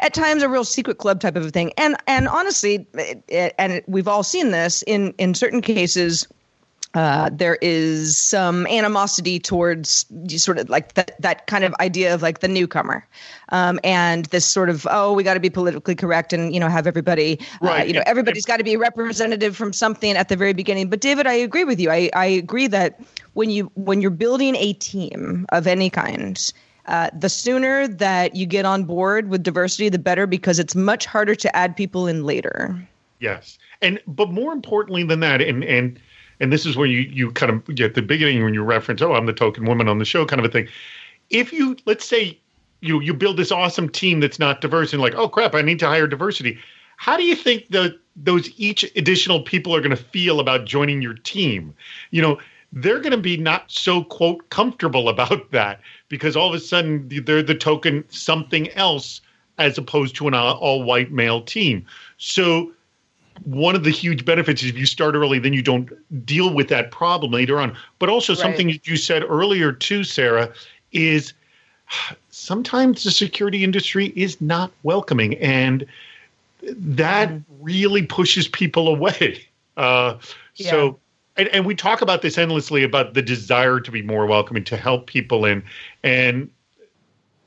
at 0.00 0.14
times 0.14 0.42
a 0.42 0.48
real 0.48 0.64
secret 0.64 0.98
club 0.98 1.20
type 1.20 1.36
of 1.36 1.44
a 1.44 1.50
thing. 1.50 1.72
And 1.76 1.96
and 2.06 2.26
honestly, 2.26 2.86
it, 2.94 3.22
it, 3.28 3.54
and 3.58 3.82
we've 3.86 4.08
all 4.08 4.22
seen 4.22 4.50
this 4.50 4.82
in 4.86 5.12
in 5.18 5.34
certain 5.34 5.60
cases. 5.60 6.26
Uh, 6.94 7.30
there 7.32 7.56
is 7.62 8.18
some 8.18 8.66
animosity 8.66 9.38
towards 9.38 10.06
sort 10.36 10.58
of 10.58 10.68
like 10.68 10.94
that 10.94 11.12
that 11.20 11.46
kind 11.46 11.62
of 11.62 11.72
idea 11.78 12.12
of 12.12 12.20
like 12.20 12.40
the 12.40 12.48
newcomer, 12.48 13.06
um, 13.50 13.78
and 13.84 14.24
this 14.26 14.44
sort 14.44 14.68
of 14.68 14.88
oh 14.90 15.12
we 15.12 15.22
got 15.22 15.34
to 15.34 15.40
be 15.40 15.50
politically 15.50 15.94
correct 15.94 16.32
and 16.32 16.52
you 16.52 16.58
know 16.58 16.68
have 16.68 16.88
everybody 16.88 17.38
uh, 17.62 17.66
Right. 17.66 17.86
you 17.86 17.92
know 17.94 18.02
everybody's 18.06 18.44
got 18.44 18.56
to 18.56 18.64
be 18.64 18.76
representative 18.76 19.56
from 19.56 19.72
something 19.72 20.16
at 20.16 20.28
the 20.28 20.34
very 20.36 20.52
beginning. 20.52 20.90
But 20.90 21.00
David, 21.00 21.28
I 21.28 21.34
agree 21.34 21.62
with 21.62 21.78
you. 21.78 21.90
I 21.92 22.10
I 22.12 22.26
agree 22.26 22.66
that 22.66 23.00
when 23.34 23.50
you 23.50 23.70
when 23.76 24.00
you're 24.00 24.10
building 24.10 24.56
a 24.56 24.72
team 24.72 25.46
of 25.50 25.68
any 25.68 25.90
kind, 25.90 26.52
uh, 26.86 27.10
the 27.16 27.28
sooner 27.28 27.86
that 27.86 28.34
you 28.34 28.46
get 28.46 28.64
on 28.64 28.82
board 28.82 29.28
with 29.28 29.44
diversity, 29.44 29.90
the 29.90 29.98
better 30.00 30.26
because 30.26 30.58
it's 30.58 30.74
much 30.74 31.06
harder 31.06 31.36
to 31.36 31.54
add 31.54 31.76
people 31.76 32.08
in 32.08 32.24
later. 32.24 32.76
Yes, 33.20 33.58
and 33.80 34.00
but 34.08 34.30
more 34.32 34.52
importantly 34.52 35.04
than 35.04 35.20
that, 35.20 35.40
and 35.40 35.62
and 35.62 36.00
and 36.40 36.52
this 36.52 36.66
is 36.66 36.76
where 36.76 36.86
you 36.86 37.00
you 37.00 37.30
kind 37.32 37.52
of 37.52 37.80
at 37.80 37.94
the 37.94 38.02
beginning 38.02 38.42
when 38.42 38.54
you 38.54 38.62
reference, 38.62 39.02
oh, 39.02 39.14
I'm 39.14 39.26
the 39.26 39.32
token 39.32 39.66
woman 39.66 39.88
on 39.88 39.98
the 39.98 40.04
show, 40.04 40.24
kind 40.24 40.40
of 40.40 40.46
a 40.46 40.48
thing. 40.48 40.68
If 41.28 41.52
you 41.52 41.76
let's 41.84 42.04
say 42.04 42.38
you 42.80 43.00
you 43.00 43.14
build 43.14 43.36
this 43.36 43.52
awesome 43.52 43.88
team 43.88 44.20
that's 44.20 44.38
not 44.38 44.60
diverse, 44.60 44.92
and 44.92 45.02
like, 45.02 45.14
oh 45.14 45.28
crap, 45.28 45.54
I 45.54 45.62
need 45.62 45.78
to 45.80 45.86
hire 45.86 46.06
diversity. 46.06 46.58
How 46.96 47.16
do 47.16 47.22
you 47.22 47.36
think 47.36 47.68
the 47.68 47.98
those 48.16 48.50
each 48.58 48.84
additional 48.96 49.42
people 49.42 49.74
are 49.74 49.80
going 49.80 49.90
to 49.90 49.96
feel 49.96 50.40
about 50.40 50.64
joining 50.64 51.02
your 51.02 51.14
team? 51.14 51.74
You 52.10 52.22
know, 52.22 52.38
they're 52.72 53.00
going 53.00 53.12
to 53.12 53.18
be 53.18 53.36
not 53.36 53.70
so 53.70 54.04
quote 54.04 54.48
comfortable 54.50 55.08
about 55.08 55.50
that 55.50 55.80
because 56.08 56.36
all 56.36 56.48
of 56.48 56.54
a 56.54 56.60
sudden 56.60 57.08
they're 57.24 57.42
the 57.42 57.54
token 57.54 58.04
something 58.08 58.70
else 58.70 59.20
as 59.58 59.76
opposed 59.76 60.16
to 60.16 60.26
an 60.26 60.34
all 60.34 60.82
white 60.82 61.12
male 61.12 61.42
team. 61.42 61.84
So 62.16 62.72
one 63.44 63.74
of 63.74 63.84
the 63.84 63.90
huge 63.90 64.24
benefits 64.24 64.62
is 64.62 64.70
if 64.70 64.78
you 64.78 64.86
start 64.86 65.14
early, 65.14 65.38
then 65.38 65.52
you 65.52 65.62
don't 65.62 65.90
deal 66.26 66.52
with 66.52 66.68
that 66.68 66.90
problem 66.90 67.32
later 67.32 67.58
on. 67.60 67.76
But 67.98 68.08
also 68.08 68.34
something 68.34 68.68
that 68.68 68.86
you 68.86 68.96
said 68.96 69.22
earlier 69.24 69.72
too, 69.72 70.04
Sarah, 70.04 70.52
is 70.92 71.32
sometimes 72.30 73.04
the 73.04 73.10
security 73.10 73.64
industry 73.64 74.12
is 74.16 74.40
not 74.40 74.70
welcoming, 74.82 75.36
and 75.38 75.86
that 76.62 77.32
really 77.60 78.04
pushes 78.06 78.48
people 78.48 78.88
away. 78.88 79.46
Uh, 79.76 80.18
So, 80.70 80.98
and, 81.36 81.48
and 81.48 81.64
we 81.64 81.74
talk 81.74 82.02
about 82.02 82.22
this 82.22 82.36
endlessly 82.36 82.82
about 82.82 83.14
the 83.14 83.22
desire 83.22 83.80
to 83.80 83.90
be 83.90 84.02
more 84.02 84.26
welcoming, 84.26 84.64
to 84.64 84.76
help 84.76 85.06
people 85.06 85.44
in, 85.44 85.62
and 86.02 86.50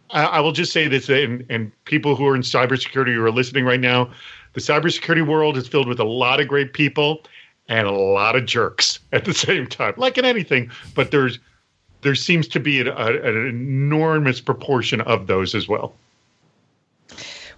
I, 0.09 0.25
I 0.25 0.39
will 0.39 0.51
just 0.51 0.71
say 0.71 0.87
this, 0.87 1.09
and, 1.09 1.45
and 1.49 1.71
people 1.85 2.15
who 2.15 2.27
are 2.27 2.35
in 2.35 2.41
cybersecurity 2.41 3.13
who 3.13 3.23
are 3.23 3.31
listening 3.31 3.65
right 3.65 3.79
now, 3.79 4.11
the 4.53 4.61
cybersecurity 4.61 5.25
world 5.25 5.57
is 5.57 5.67
filled 5.67 5.87
with 5.87 5.99
a 5.99 6.05
lot 6.05 6.39
of 6.39 6.47
great 6.47 6.73
people 6.73 7.23
and 7.67 7.87
a 7.87 7.91
lot 7.91 8.35
of 8.35 8.45
jerks 8.45 8.99
at 9.11 9.25
the 9.25 9.33
same 9.33 9.65
time, 9.67 9.93
like 9.97 10.17
in 10.17 10.25
anything. 10.25 10.71
But 10.95 11.11
there's 11.11 11.39
there 12.01 12.15
seems 12.15 12.47
to 12.49 12.59
be 12.59 12.81
an, 12.81 12.87
a, 12.87 12.91
an 12.91 13.47
enormous 13.47 14.41
proportion 14.41 15.01
of 15.01 15.27
those 15.27 15.55
as 15.55 15.67
well. 15.67 15.93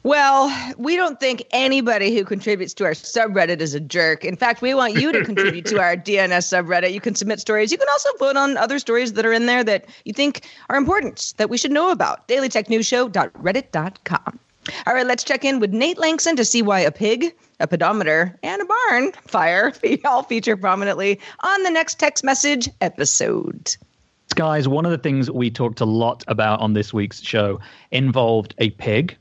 Well, 0.04 0.56
we 0.78 0.96
don't 0.96 1.20
think 1.20 1.44
anybody 1.50 2.16
who 2.16 2.24
contributes 2.24 2.76
to 2.76 2.86
our 2.86 2.92
subreddit 2.92 3.60
is 3.60 3.74
a 3.74 3.80
jerk. 3.80 4.24
In 4.24 4.36
fact, 4.36 4.62
we 4.62 4.76
want 4.76 4.94
you 4.94 5.12
to 5.12 5.26
contribute 5.26 5.66
to 5.66 5.80
our 5.80 5.98
DNS 5.98 6.30
subreddit. 6.30 6.94
You 6.94 7.02
can 7.02 7.16
submit 7.16 7.40
stories. 7.40 7.72
You 7.72 7.80
can 7.80 7.88
also 7.90 8.10
vote 8.20 8.38
on 8.38 8.56
other 8.56 8.78
stories 8.78 9.14
that 9.14 9.26
are 9.26 9.34
in 9.34 9.48
there 9.48 9.64
that 9.64 9.86
you 10.04 10.14
think 10.14 10.46
are 10.70 10.76
important 10.76 11.34
that 11.38 11.50
we 11.50 11.58
should 11.58 11.72
know 11.72 11.90
about. 11.90 12.28
DailyTechNewsShow.reddit.com. 12.28 14.40
All 14.88 14.94
right, 14.94 15.06
let's 15.06 15.24
check 15.24 15.46
in 15.46 15.60
with 15.60 15.72
Nate 15.72 15.98
Lanxon 15.98 16.36
to 16.38 16.46
see 16.46 16.62
why 16.62 16.80
a 16.80 16.92
pig, 16.92 17.36
a 17.60 17.68
pedometer, 17.68 18.38
and 18.44 18.62
a 18.62 18.66
barn 18.66 19.12
fire 19.28 19.74
all 20.06 20.24
feature 20.24 20.58
prominently 20.58 21.20
on 21.42 21.64
the 21.64 21.70
next 21.70 22.00
text 22.00 22.24
message 22.24 22.70
episode. 22.82 23.76
Guys, 24.34 24.68
one 24.68 24.86
of 24.86 24.92
the 24.92 24.98
things 24.98 25.30
we 25.30 25.50
talked 25.50 25.82
a 25.82 25.86
lot 25.86 26.24
about 26.28 26.60
on 26.60 26.74
this 26.74 26.94
week's 26.94 27.22
show 27.22 27.60
involved 27.92 28.56
a 28.58 28.72
pig, 28.72 29.16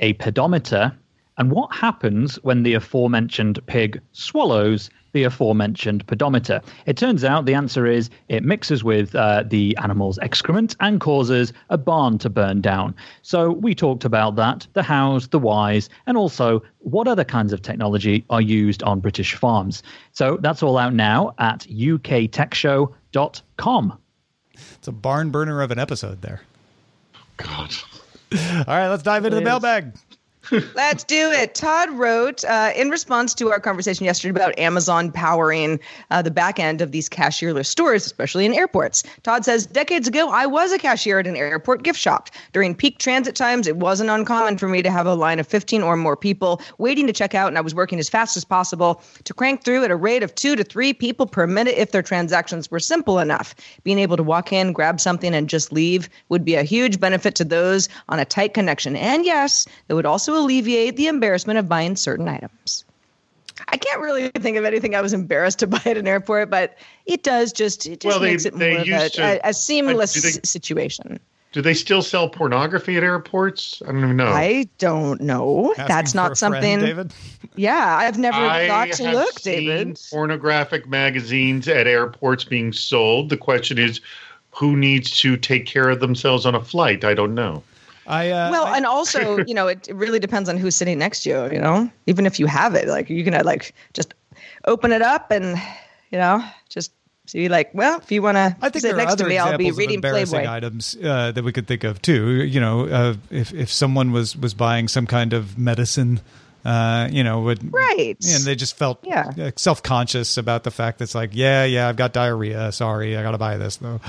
a 0.00 0.12
pedometer, 0.14 0.96
and 1.38 1.50
what 1.50 1.74
happens 1.74 2.36
when 2.42 2.62
the 2.62 2.74
aforementioned 2.74 3.64
pig 3.66 4.00
swallows 4.12 4.90
the 5.12 5.24
aforementioned 5.24 6.06
pedometer. 6.06 6.60
It 6.86 6.96
turns 6.96 7.24
out 7.24 7.44
the 7.46 7.54
answer 7.54 7.86
is 7.86 8.10
it 8.28 8.44
mixes 8.44 8.84
with 8.84 9.14
uh, 9.14 9.44
the 9.46 9.76
animal's 9.82 10.18
excrement 10.18 10.76
and 10.80 11.00
causes 11.00 11.52
a 11.70 11.78
barn 11.78 12.18
to 12.18 12.28
burn 12.30 12.60
down. 12.60 12.94
So 13.22 13.52
we 13.52 13.74
talked 13.74 14.04
about 14.04 14.36
that, 14.36 14.66
the 14.74 14.82
hows, 14.82 15.28
the 15.28 15.38
whys, 15.38 15.88
and 16.06 16.16
also 16.16 16.62
what 16.78 17.08
other 17.08 17.24
kinds 17.24 17.52
of 17.52 17.62
technology 17.62 18.24
are 18.30 18.40
used 18.40 18.82
on 18.82 19.00
British 19.00 19.34
farms. 19.34 19.82
So 20.12 20.38
that's 20.40 20.62
all 20.62 20.78
out 20.78 20.94
now 20.94 21.34
at 21.38 21.60
uktechshow.com. 21.60 23.98
It's 24.54 24.88
a 24.88 24.92
barn 24.92 25.30
burner 25.30 25.62
of 25.62 25.70
an 25.70 25.78
episode 25.78 26.22
there. 26.22 26.40
God. 27.36 27.74
All 28.32 28.64
right, 28.66 28.88
let's 28.88 29.02
dive 29.02 29.24
into 29.24 29.36
the 29.36 29.42
is. 29.42 29.46
mailbag. 29.46 29.94
Let's 30.74 31.04
do 31.04 31.30
it. 31.32 31.54
Todd 31.54 31.90
wrote 31.90 32.44
uh, 32.44 32.72
in 32.76 32.90
response 32.90 33.34
to 33.34 33.50
our 33.50 33.60
conversation 33.60 34.04
yesterday 34.04 34.30
about 34.30 34.58
Amazon 34.58 35.10
powering 35.10 35.80
uh, 36.10 36.22
the 36.22 36.30
back 36.30 36.58
end 36.58 36.80
of 36.80 36.92
these 36.92 37.08
cashierless 37.08 37.66
stores, 37.66 38.06
especially 38.06 38.46
in 38.46 38.54
airports. 38.54 39.02
Todd 39.22 39.44
says, 39.44 39.66
Decades 39.66 40.06
ago, 40.08 40.30
I 40.30 40.46
was 40.46 40.72
a 40.72 40.78
cashier 40.78 41.18
at 41.18 41.26
an 41.26 41.36
airport 41.36 41.82
gift 41.82 41.98
shop. 41.98 42.30
During 42.52 42.74
peak 42.74 42.98
transit 42.98 43.34
times, 43.34 43.66
it 43.66 43.76
wasn't 43.76 44.10
uncommon 44.10 44.58
for 44.58 44.68
me 44.68 44.82
to 44.82 44.90
have 44.90 45.06
a 45.06 45.14
line 45.14 45.40
of 45.40 45.46
15 45.46 45.82
or 45.82 45.96
more 45.96 46.16
people 46.16 46.60
waiting 46.78 47.06
to 47.06 47.12
check 47.12 47.34
out, 47.34 47.48
and 47.48 47.58
I 47.58 47.62
was 47.62 47.74
working 47.74 47.98
as 47.98 48.08
fast 48.08 48.36
as 48.36 48.44
possible 48.44 49.02
to 49.24 49.34
crank 49.34 49.64
through 49.64 49.84
at 49.84 49.90
a 49.90 49.96
rate 49.96 50.22
of 50.22 50.34
two 50.34 50.56
to 50.56 50.64
three 50.64 50.92
people 50.92 51.26
per 51.26 51.46
minute 51.46 51.74
if 51.76 51.90
their 51.90 52.02
transactions 52.02 52.70
were 52.70 52.80
simple 52.80 53.18
enough. 53.18 53.54
Being 53.82 53.98
able 53.98 54.16
to 54.16 54.22
walk 54.22 54.52
in, 54.52 54.72
grab 54.72 55.00
something, 55.00 55.34
and 55.34 55.48
just 55.48 55.72
leave 55.72 56.08
would 56.28 56.44
be 56.44 56.54
a 56.54 56.62
huge 56.62 57.00
benefit 57.00 57.34
to 57.36 57.44
those 57.44 57.88
on 58.08 58.18
a 58.18 58.24
tight 58.24 58.54
connection. 58.54 58.96
And 58.96 59.24
yes, 59.24 59.66
it 59.88 59.94
would 59.94 60.06
also 60.06 60.35
alleviate 60.38 60.96
the 60.96 61.06
embarrassment 61.08 61.58
of 61.58 61.68
buying 61.68 61.96
certain 61.96 62.28
items. 62.28 62.84
I 63.68 63.76
can't 63.78 64.00
really 64.00 64.28
think 64.30 64.56
of 64.58 64.64
anything 64.64 64.94
I 64.94 65.00
was 65.00 65.12
embarrassed 65.12 65.58
to 65.60 65.66
buy 65.68 65.80
at 65.84 65.96
an 65.96 66.06
airport, 66.06 66.50
but 66.50 66.76
it 67.06 67.22
does 67.22 67.52
just 67.52 67.86
it 67.86 68.00
just 68.00 68.04
Well, 68.04 68.20
they- 68.20 68.30
makes 68.32 68.44
it 68.44 68.54
they 68.56 68.72
more 68.72 68.80
of 68.82 68.86
a, 68.86 68.90
used 68.90 69.14
to- 69.14 69.22
a, 69.46 69.50
a 69.50 69.54
seamless 69.54 70.12
do 70.12 70.20
they- 70.20 70.40
situation. 70.44 71.18
Do 71.52 71.62
they 71.62 71.72
still 71.72 72.02
sell 72.02 72.28
pornography 72.28 72.98
at 72.98 73.02
airports? 73.02 73.80
I 73.82 73.92
don't 73.92 74.04
even 74.04 74.16
know. 74.16 74.26
I 74.26 74.68
don't 74.76 75.22
know. 75.22 75.72
Asking 75.78 75.86
That's 75.88 76.12
for 76.12 76.18
a 76.18 76.20
not 76.20 76.26
friend, 76.26 76.38
something. 76.38 76.78
David. 76.80 77.14
Yeah, 77.58 77.96
I've 77.98 78.18
never 78.18 78.36
I 78.36 78.68
thought 78.68 78.92
to 78.98 79.04
have 79.04 79.14
look, 79.14 79.38
seen 79.38 79.66
David. 79.66 80.00
Pornographic 80.10 80.86
magazines 80.86 81.66
at 81.66 81.86
airports 81.86 82.44
being 82.44 82.74
sold. 82.74 83.30
The 83.30 83.38
question 83.38 83.78
is, 83.78 84.02
who 84.50 84.76
needs 84.76 85.10
to 85.20 85.38
take 85.38 85.64
care 85.64 85.88
of 85.88 86.00
themselves 86.00 86.44
on 86.44 86.54
a 86.54 86.62
flight? 86.62 87.02
I 87.04 87.14
don't 87.14 87.34
know. 87.34 87.62
I 88.06 88.30
uh, 88.30 88.50
Well, 88.50 88.66
I- 88.66 88.76
and 88.76 88.86
also, 88.86 89.38
you 89.46 89.54
know, 89.54 89.66
it, 89.68 89.88
it 89.88 89.94
really 89.94 90.18
depends 90.18 90.48
on 90.48 90.56
who's 90.56 90.76
sitting 90.76 90.98
next 90.98 91.22
to 91.24 91.30
you. 91.30 91.52
You 91.52 91.60
know, 91.60 91.90
even 92.06 92.26
if 92.26 92.38
you 92.38 92.46
have 92.46 92.74
it, 92.74 92.88
like 92.88 93.10
you 93.10 93.24
can 93.24 93.44
like 93.44 93.74
just 93.92 94.14
open 94.64 94.92
it 94.92 95.02
up 95.02 95.30
and 95.30 95.60
you 96.10 96.18
know 96.18 96.42
just 96.68 96.92
see 97.26 97.48
like, 97.48 97.70
well, 97.74 97.98
if 97.98 98.10
you 98.12 98.22
want 98.22 98.36
to 98.36 98.78
sit 98.80 98.96
next 98.96 99.16
to 99.16 99.26
me, 99.26 99.38
I'll 99.38 99.58
be 99.58 99.72
reading 99.72 100.00
Playboy. 100.00 100.46
items 100.48 100.96
uh, 101.02 101.32
that 101.32 101.42
we 101.44 101.52
could 101.52 101.66
think 101.66 101.84
of 101.84 102.00
too. 102.00 102.44
You 102.44 102.60
know, 102.60 102.86
uh, 102.86 103.14
if 103.30 103.52
if 103.52 103.70
someone 103.72 104.12
was 104.12 104.36
was 104.36 104.54
buying 104.54 104.88
some 104.88 105.06
kind 105.06 105.32
of 105.32 105.58
medicine 105.58 106.20
Uh, 106.66 107.08
you 107.12 107.22
know, 107.22 107.42
would 107.42 107.72
Right. 107.72 108.16
and 108.26 108.42
they 108.44 108.56
just 108.56 108.76
felt 108.76 108.98
Yeah. 109.06 109.50
self 109.54 109.84
conscious 109.84 110.36
about 110.36 110.64
the 110.64 110.72
fact 110.72 110.98
that 110.98 111.04
it's 111.04 111.14
like, 111.14 111.30
yeah, 111.32 111.64
yeah, 111.64 111.88
I've 111.88 111.94
got 111.96 112.12
diarrhea. 112.12 112.72
Sorry, 112.72 113.16
I 113.16 113.22
got 113.22 113.30
to 113.32 113.38
buy 113.38 113.56
this 113.56 113.76
though. 113.76 114.00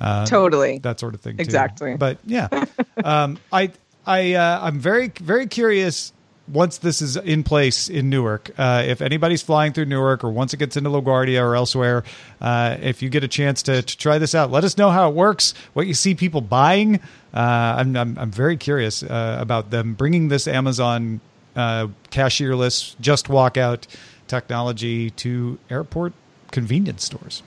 Uh, 0.00 0.24
Totally. 0.24 0.78
that 0.78 0.98
sort 0.98 1.12
of 1.14 1.20
thing. 1.20 1.36
too. 1.36 1.42
Exactly. 1.42 1.94
But 1.96 2.16
yeah, 2.24 2.48
um, 3.04 3.38
I 3.52 3.70
I 4.06 4.32
uh, 4.32 4.60
I'm 4.62 4.78
very 4.80 5.08
very 5.20 5.46
curious. 5.46 6.12
Once 6.48 6.78
this 6.78 7.02
is 7.02 7.16
in 7.16 7.42
place 7.42 7.88
in 7.88 8.08
Newark, 8.08 8.52
uh, 8.56 8.84
if 8.86 9.02
anybody's 9.02 9.42
flying 9.42 9.72
through 9.72 9.86
Newark 9.86 10.22
or 10.22 10.30
once 10.30 10.54
it 10.54 10.58
gets 10.58 10.76
into 10.76 10.88
LaGuardia 10.90 11.42
or 11.42 11.56
elsewhere, 11.56 12.04
uh, 12.40 12.76
if 12.80 13.02
you 13.02 13.08
get 13.08 13.24
a 13.24 13.28
chance 13.28 13.62
to, 13.64 13.82
to 13.82 13.98
try 13.98 14.18
this 14.18 14.32
out, 14.32 14.52
let 14.52 14.62
us 14.62 14.78
know 14.78 14.90
how 14.90 15.08
it 15.10 15.14
works, 15.16 15.54
what 15.72 15.88
you 15.88 15.94
see 15.94 16.14
people 16.14 16.40
buying. 16.40 17.00
Uh, 17.34 17.40
I'm, 17.78 17.96
I'm, 17.96 18.16
I'm 18.16 18.30
very 18.30 18.56
curious 18.56 19.02
uh, 19.02 19.38
about 19.40 19.70
them 19.70 19.94
bringing 19.94 20.28
this 20.28 20.46
Amazon 20.46 21.20
uh, 21.56 21.88
cashierless, 22.10 22.94
just 23.00 23.28
walk 23.28 23.56
out 23.56 23.86
technology 24.28 25.10
to 25.10 25.58
airport 25.70 26.12
convenience 26.50 27.04
stores. 27.04 27.42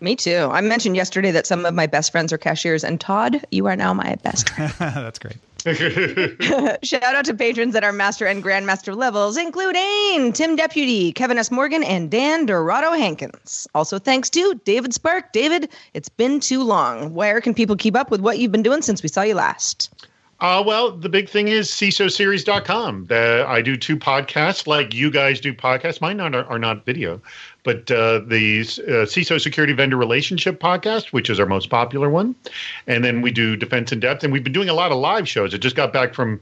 Me 0.00 0.16
too. 0.16 0.48
I 0.50 0.60
mentioned 0.60 0.96
yesterday 0.96 1.30
that 1.30 1.46
some 1.46 1.64
of 1.64 1.74
my 1.74 1.86
best 1.86 2.10
friends 2.10 2.32
are 2.32 2.38
cashiers, 2.38 2.82
and 2.82 3.00
Todd, 3.00 3.44
you 3.52 3.66
are 3.66 3.76
now 3.76 3.94
my 3.94 4.16
best 4.24 4.50
friend. 4.50 4.72
That's 4.78 5.18
great. 5.18 5.36
Shout 6.82 7.14
out 7.14 7.24
to 7.26 7.34
patrons 7.34 7.76
at 7.76 7.84
our 7.84 7.92
master 7.92 8.26
and 8.26 8.42
grandmaster 8.42 8.96
levels, 8.96 9.36
including 9.36 10.32
Tim 10.32 10.56
Deputy, 10.56 11.12
Kevin 11.12 11.38
S. 11.38 11.52
Morgan, 11.52 11.84
and 11.84 12.10
Dan 12.10 12.46
Dorado 12.46 12.90
Hankins. 12.90 13.68
Also, 13.76 14.00
thanks 14.00 14.28
to 14.30 14.60
David 14.64 14.92
Spark. 14.92 15.32
David, 15.32 15.70
it's 15.94 16.08
been 16.08 16.40
too 16.40 16.64
long. 16.64 17.14
Where 17.14 17.40
can 17.40 17.54
people 17.54 17.76
keep 17.76 17.94
up 17.94 18.10
with 18.10 18.20
what 18.20 18.40
you've 18.40 18.50
been 18.50 18.64
doing 18.64 18.82
since 18.82 19.04
we 19.04 19.08
saw 19.08 19.22
you 19.22 19.36
last? 19.36 19.88
Uh, 20.42 20.60
well, 20.60 20.90
the 20.90 21.08
big 21.08 21.28
thing 21.28 21.46
is 21.46 21.70
CISOseries.com. 21.70 23.06
The, 23.06 23.44
I 23.46 23.62
do 23.62 23.76
two 23.76 23.96
podcasts 23.96 24.66
like 24.66 24.92
you 24.92 25.08
guys 25.08 25.40
do 25.40 25.54
podcasts. 25.54 26.00
Mine 26.00 26.18
are, 26.18 26.44
are 26.46 26.58
not 26.58 26.84
video, 26.84 27.22
but 27.62 27.88
uh, 27.92 28.18
the 28.26 28.62
uh, 28.62 29.06
CISO 29.06 29.40
Security 29.40 29.72
Vendor 29.72 29.96
Relationship 29.96 30.58
podcast, 30.58 31.12
which 31.12 31.30
is 31.30 31.38
our 31.38 31.46
most 31.46 31.70
popular 31.70 32.10
one. 32.10 32.34
And 32.88 33.04
then 33.04 33.22
we 33.22 33.30
do 33.30 33.54
Defense 33.54 33.92
in 33.92 34.00
Depth. 34.00 34.24
And 34.24 34.32
we've 34.32 34.42
been 34.42 34.52
doing 34.52 34.68
a 34.68 34.74
lot 34.74 34.90
of 34.90 34.98
live 34.98 35.28
shows. 35.28 35.54
I 35.54 35.58
just 35.58 35.76
got 35.76 35.92
back 35.92 36.12
from 36.12 36.40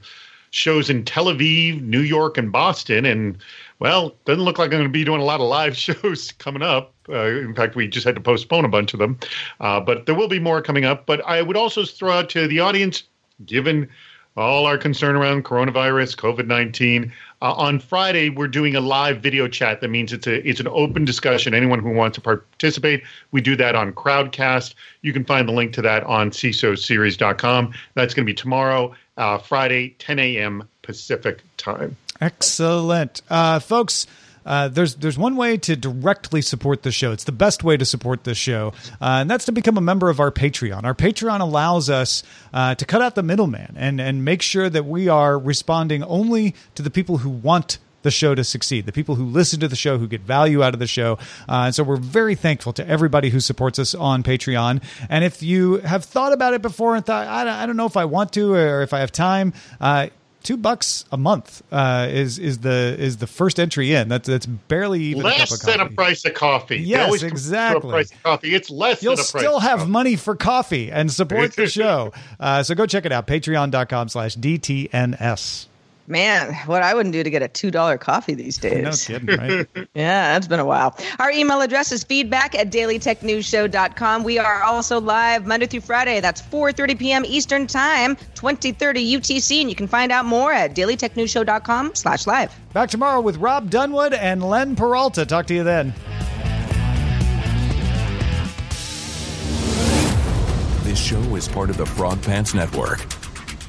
shows 0.49 0.89
in 0.89 1.05
Tel 1.05 1.25
Aviv, 1.25 1.83
New 1.83 2.01
York, 2.01 2.39
and 2.39 2.51
Boston. 2.51 3.05
And, 3.05 3.37
well, 3.77 4.15
doesn't 4.25 4.43
look 4.43 4.57
like 4.57 4.71
I'm 4.73 4.79
going 4.79 4.83
to 4.83 4.89
be 4.89 5.03
doing 5.03 5.21
a 5.21 5.25
lot 5.25 5.41
of 5.41 5.47
live 5.47 5.77
shows 5.77 6.31
coming 6.39 6.63
up. 6.63 6.91
Uh, 7.07 7.25
in 7.25 7.53
fact, 7.53 7.75
we 7.75 7.87
just 7.87 8.07
had 8.07 8.15
to 8.15 8.21
postpone 8.21 8.65
a 8.65 8.69
bunch 8.69 8.93
of 8.93 8.99
them. 8.99 9.19
Uh, 9.59 9.79
but 9.79 10.07
there 10.07 10.15
will 10.15 10.27
be 10.27 10.39
more 10.39 10.59
coming 10.59 10.85
up. 10.85 11.05
But 11.05 11.23
I 11.27 11.43
would 11.43 11.55
also 11.55 11.85
throw 11.85 12.13
out 12.13 12.29
to 12.31 12.47
the 12.47 12.61
audience 12.61 13.03
given 13.45 13.89
all 14.37 14.65
our 14.65 14.77
concern 14.77 15.15
around 15.15 15.43
coronavirus, 15.43 16.15
COVID 16.15 16.47
nineteen. 16.47 17.11
Uh, 17.41 17.53
on 17.53 17.79
Friday, 17.79 18.29
we're 18.29 18.47
doing 18.47 18.75
a 18.75 18.79
live 18.81 19.19
video 19.19 19.47
chat. 19.47 19.81
That 19.81 19.89
means 19.89 20.13
it's 20.13 20.27
a 20.27 20.47
it's 20.47 20.59
an 20.59 20.67
open 20.67 21.05
discussion. 21.05 21.53
Anyone 21.53 21.79
who 21.79 21.91
wants 21.91 22.15
to 22.15 22.21
participate, 22.21 23.03
we 23.31 23.41
do 23.41 23.55
that 23.55 23.75
on 23.75 23.93
Crowdcast. 23.93 24.75
You 25.01 25.11
can 25.11 25.25
find 25.25 25.47
the 25.47 25.53
link 25.53 25.73
to 25.73 25.81
that 25.81 26.03
on 26.03 26.31
CISOseries.com. 26.31 27.73
That's 27.95 28.13
going 28.13 28.25
to 28.25 28.29
be 28.29 28.35
tomorrow, 28.35 28.93
uh, 29.17 29.39
Friday, 29.39 29.95
10 29.99 30.19
a.m. 30.19 30.67
Pacific 30.83 31.41
time. 31.57 31.97
Excellent, 32.21 33.21
uh, 33.29 33.59
folks. 33.59 34.05
Uh, 34.45 34.67
there's 34.67 34.95
there's 34.95 35.17
one 35.17 35.35
way 35.35 35.57
to 35.57 35.75
directly 35.75 36.41
support 36.41 36.83
the 36.83 36.91
show. 36.91 37.11
It's 37.11 37.23
the 37.23 37.31
best 37.31 37.63
way 37.63 37.77
to 37.77 37.85
support 37.85 38.23
the 38.23 38.35
show, 38.35 38.73
uh, 39.01 39.19
and 39.21 39.29
that's 39.29 39.45
to 39.45 39.51
become 39.51 39.77
a 39.77 39.81
member 39.81 40.09
of 40.09 40.19
our 40.19 40.31
Patreon. 40.31 40.83
Our 40.83 40.95
Patreon 40.95 41.41
allows 41.41 41.89
us 41.89 42.23
uh, 42.53 42.75
to 42.75 42.85
cut 42.85 43.01
out 43.01 43.15
the 43.15 43.23
middleman 43.23 43.75
and 43.77 44.01
and 44.01 44.25
make 44.25 44.41
sure 44.41 44.69
that 44.69 44.85
we 44.85 45.07
are 45.07 45.37
responding 45.37 46.03
only 46.03 46.55
to 46.75 46.81
the 46.81 46.89
people 46.89 47.19
who 47.19 47.29
want 47.29 47.77
the 48.03 48.11
show 48.11 48.35
to 48.35 48.43
succeed, 48.43 48.85
the 48.85 48.91
people 48.91 49.15
who 49.15 49.25
listen 49.25 49.59
to 49.59 49.67
the 49.67 49.75
show, 49.75 49.97
who 49.97 50.07
get 50.07 50.21
value 50.21 50.63
out 50.63 50.73
of 50.73 50.79
the 50.79 50.87
show. 50.87 51.17
Uh, 51.47 51.65
and 51.65 51.75
so 51.75 51.83
we're 51.83 51.97
very 51.97 52.35
thankful 52.35 52.73
to 52.73 52.87
everybody 52.87 53.29
who 53.29 53.39
supports 53.39 53.79
us 53.79 53.93
on 53.93 54.23
Patreon. 54.23 54.81
And 55.09 55.23
if 55.23 55.43
you 55.43 55.77
have 55.77 56.03
thought 56.03 56.33
about 56.33 56.53
it 56.53 56.61
before 56.61 56.95
and 56.95 57.05
thought, 57.05 57.27
I 57.27 57.43
don't, 57.43 57.53
I 57.53 57.65
don't 57.65 57.77
know 57.77 57.85
if 57.85 57.97
I 57.97 58.05
want 58.05 58.33
to 58.33 58.53
or 58.53 58.81
if 58.81 58.93
I 58.93 58.99
have 58.99 59.11
time, 59.11 59.53
uh, 59.79 60.07
two 60.43 60.57
bucks 60.57 61.05
a 61.11 61.17
month 61.17 61.61
uh, 61.71 62.07
is 62.09 62.39
is 62.39 62.59
the 62.59 62.95
is 62.97 63.17
the 63.17 63.27
first 63.27 63.59
entry 63.59 63.93
in. 63.93 64.07
That's 64.09 64.27
that's 64.27 64.45
barely 64.45 65.01
even 65.03 65.21
a 65.21 65.25
Less 65.25 65.51
of 65.51 65.61
than 65.61 65.79
a 65.79 65.89
price 65.89 66.25
of 66.25 66.33
coffee. 66.33 66.77
Yes, 66.77 67.05
always 67.05 67.21
compare 67.21 67.29
to 67.29 67.33
exactly. 67.35 67.89
A 67.89 67.93
price 67.93 68.11
of 68.11 68.23
coffee. 68.23 68.55
It's 68.55 68.69
less 68.69 69.03
You'll 69.03 69.13
a 69.13 69.17
still 69.17 69.59
have 69.59 69.87
money 69.87 70.15
for 70.15 70.35
coffee 70.35 70.91
and 70.91 71.11
support 71.11 71.55
the 71.55 71.67
show. 71.69 72.13
Uh, 72.39 72.63
so 72.63 72.75
go 72.75 72.85
check 72.85 73.05
it 73.05 73.11
out. 73.11 73.27
Patreon.com 73.27 74.09
slash 74.09 74.35
DTNS. 74.37 75.67
Man, 76.11 76.53
what 76.65 76.83
I 76.83 76.93
wouldn't 76.93 77.13
do 77.13 77.23
to 77.23 77.29
get 77.29 77.41
a 77.41 77.47
$2 77.47 77.97
coffee 78.01 78.33
these 78.33 78.57
days. 78.67 79.09
No 79.09 79.17
kidding, 79.17 79.37
right? 79.37 79.67
Yeah, 79.95 80.33
that's 80.33 80.45
been 80.47 80.59
a 80.59 80.65
while. 80.65 80.97
Our 81.19 81.31
email 81.31 81.61
address 81.61 81.93
is 81.93 82.03
feedback 82.03 82.53
at 82.53 82.69
dailytechnewsshow.com. 82.69 84.23
We 84.23 84.37
are 84.37 84.61
also 84.63 84.99
live 84.99 85.47
Monday 85.47 85.67
through 85.67 85.81
Friday. 85.81 86.19
That's 86.19 86.41
4.30 86.41 86.99
p.m. 86.99 87.25
Eastern 87.25 87.65
Time, 87.65 88.17
2030 88.35 89.19
UTC. 89.19 89.61
And 89.61 89.69
you 89.69 89.75
can 89.75 89.87
find 89.87 90.11
out 90.11 90.25
more 90.25 90.51
at 90.51 90.75
dailytechnewsshow.com 90.75 91.95
slash 91.95 92.27
live. 92.27 92.53
Back 92.73 92.89
tomorrow 92.89 93.21
with 93.21 93.37
Rob 93.37 93.71
Dunewood 93.71 94.11
and 94.13 94.43
Len 94.43 94.75
Peralta. 94.75 95.25
Talk 95.25 95.45
to 95.47 95.53
you 95.53 95.63
then. 95.63 95.93
This 100.83 100.99
show 100.99 101.21
is 101.37 101.47
part 101.47 101.69
of 101.69 101.77
the 101.77 101.85
Frog 101.85 102.21
Pants 102.21 102.53
Network. 102.53 102.99